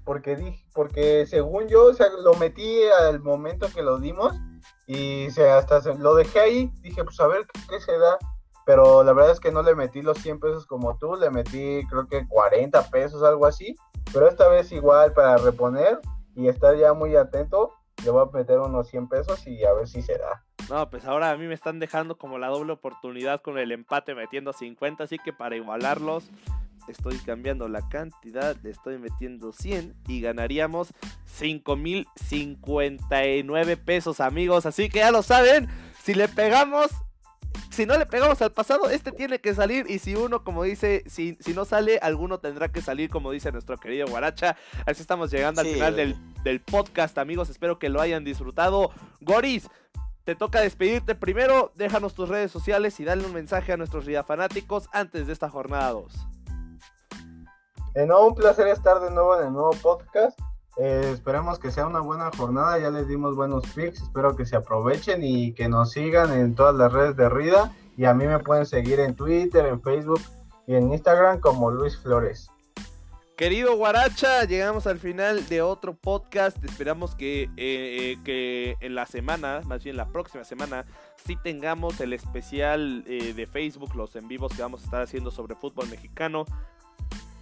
[0.05, 4.35] porque dije, porque según yo, o sea, lo metí al momento que lo dimos
[4.87, 8.19] y se, hasta se- lo dejé ahí, dije, pues a ver qué, qué se da,
[8.67, 11.85] pero la verdad es que no le metí los 100 pesos como tú, le metí
[11.89, 13.75] creo que 40 pesos, algo así,
[14.13, 15.99] pero esta vez igual para reponer
[16.35, 17.73] y estar ya muy atento,
[18.05, 20.45] le voy a meter unos 100 pesos y a ver si se da.
[20.71, 24.15] No, pues ahora a mí me están dejando como la doble oportunidad con el empate
[24.15, 25.05] metiendo 50.
[25.05, 26.31] Así que para igualarlos,
[26.89, 30.93] estoy cambiando la cantidad, le estoy metiendo 100 y ganaríamos
[31.39, 34.67] 5.059 pesos, amigos.
[34.67, 35.69] Así que ya lo saben,
[36.03, 36.91] si le pegamos,
[37.71, 39.87] si no le pegamos al pasado, este tiene que salir.
[39.89, 43.53] Y si uno, como dice, si, si no sale, alguno tendrá que salir, como dice
[43.53, 44.57] nuestro querido Guaracha.
[44.87, 47.51] Así estamos llegando al final del, del podcast, amigos.
[47.51, 48.91] Espero que lo hayan disfrutado.
[49.21, 49.69] Goris,
[50.25, 51.73] te toca despedirte primero.
[51.75, 55.91] Déjanos tus redes sociales y dale un mensaje a nuestros fanáticos antes de esta jornada
[55.91, 56.13] 2.
[57.95, 60.39] No, un placer estar de nuevo en el nuevo podcast.
[60.79, 62.79] Eh, esperemos que sea una buena jornada.
[62.79, 64.03] Ya les dimos buenos picks.
[64.03, 67.73] Espero que se aprovechen y que nos sigan en todas las redes de Rida.
[67.99, 70.23] Y a mí me pueden seguir en Twitter, en Facebook
[70.67, 72.49] y en Instagram como Luis Flores.
[73.37, 76.63] Querido Guaracha, llegamos al final de otro podcast.
[76.65, 80.87] Esperamos que, eh, eh, que en la semana, más bien la próxima semana,
[81.17, 85.55] sí tengamos el especial de Facebook, los en vivos que vamos a estar haciendo sobre
[85.57, 86.47] fútbol mexicano.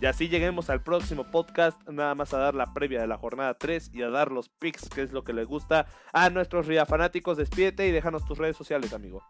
[0.00, 3.54] Y así lleguemos al próximo podcast, nada más a dar la previa de la jornada
[3.54, 6.86] 3 y a dar los picks, que es lo que les gusta a nuestros Ria
[6.86, 7.36] fanáticos.
[7.36, 9.22] Despídete y déjanos tus redes sociales, amigo.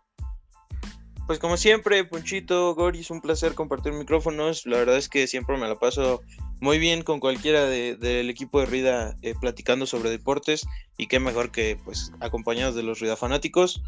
[1.26, 4.66] Pues como siempre, Ponchito, Goris, un placer compartir micrófonos.
[4.66, 6.22] La verdad es que siempre me la paso
[6.60, 10.66] muy bien con cualquiera de- del equipo de Rida eh, platicando sobre deportes
[10.98, 13.80] y qué mejor que pues acompañados de los Rida fanáticos.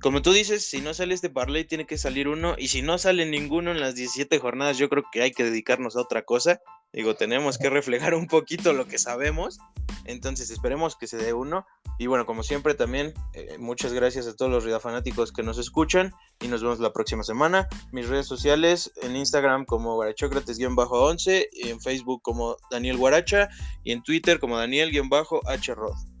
[0.00, 2.98] Como tú dices, si no sale este parlay tiene que salir uno y si no
[2.98, 6.60] sale ninguno en las 17 jornadas yo creo que hay que dedicarnos a otra cosa.
[6.92, 9.58] Digo, tenemos que reflejar un poquito lo que sabemos.
[10.04, 11.66] Entonces esperemos que se dé uno.
[11.98, 15.58] Y bueno, como siempre también, eh, muchas gracias a todos los Rida fanáticos que nos
[15.58, 17.68] escuchan y nos vemos la próxima semana.
[17.92, 23.48] Mis redes sociales en Instagram como guarachócrates-11, en Facebook como Daniel Guaracha
[23.82, 26.17] y en Twitter como Daniel-Hrod.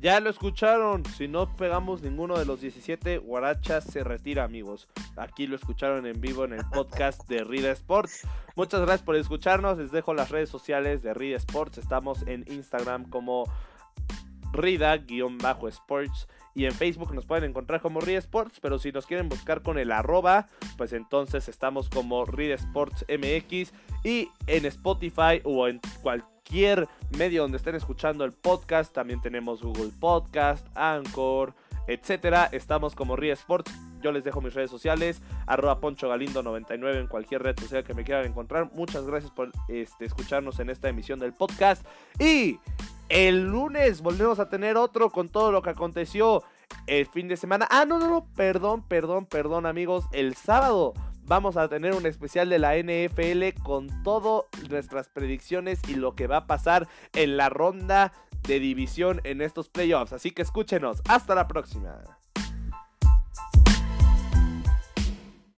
[0.00, 4.88] Ya lo escucharon, si no pegamos ninguno de los 17, Guaracha se retira, amigos.
[5.16, 8.24] Aquí lo escucharon en vivo en el podcast de Rida Sports.
[8.54, 11.78] Muchas gracias por escucharnos, les dejo las redes sociales de Rida Sports.
[11.78, 13.52] Estamos en Instagram como
[14.52, 19.62] Rida-Sports y en Facebook nos pueden encontrar como Rida Sports, pero si nos quieren buscar
[19.62, 20.46] con el arroba,
[20.76, 23.72] pues entonces estamos como Rida Sports MX
[24.04, 26.37] y en Spotify o en cualquier
[27.16, 31.54] medio donde estén escuchando el podcast, también tenemos Google Podcast, Anchor,
[31.86, 32.48] etcétera.
[32.52, 33.72] Estamos como Rida Sports.
[34.00, 37.94] Yo les dejo mis redes sociales, arroba Poncho Galindo 99 en cualquier red social que
[37.94, 38.70] me quieran encontrar.
[38.72, 41.84] Muchas gracias por este, escucharnos en esta emisión del podcast.
[42.18, 42.60] Y
[43.08, 46.44] el lunes volvemos a tener otro con todo lo que aconteció
[46.86, 47.66] el fin de semana.
[47.70, 50.04] Ah, no, no, no, perdón, perdón, perdón amigos.
[50.12, 50.94] El sábado
[51.28, 56.26] vamos a tener un especial de la NFL con todas nuestras predicciones y lo que
[56.26, 58.12] va a pasar en la ronda
[58.46, 60.12] de división en estos playoffs.
[60.12, 61.02] Así que escúchenos.
[61.06, 62.17] Hasta la próxima.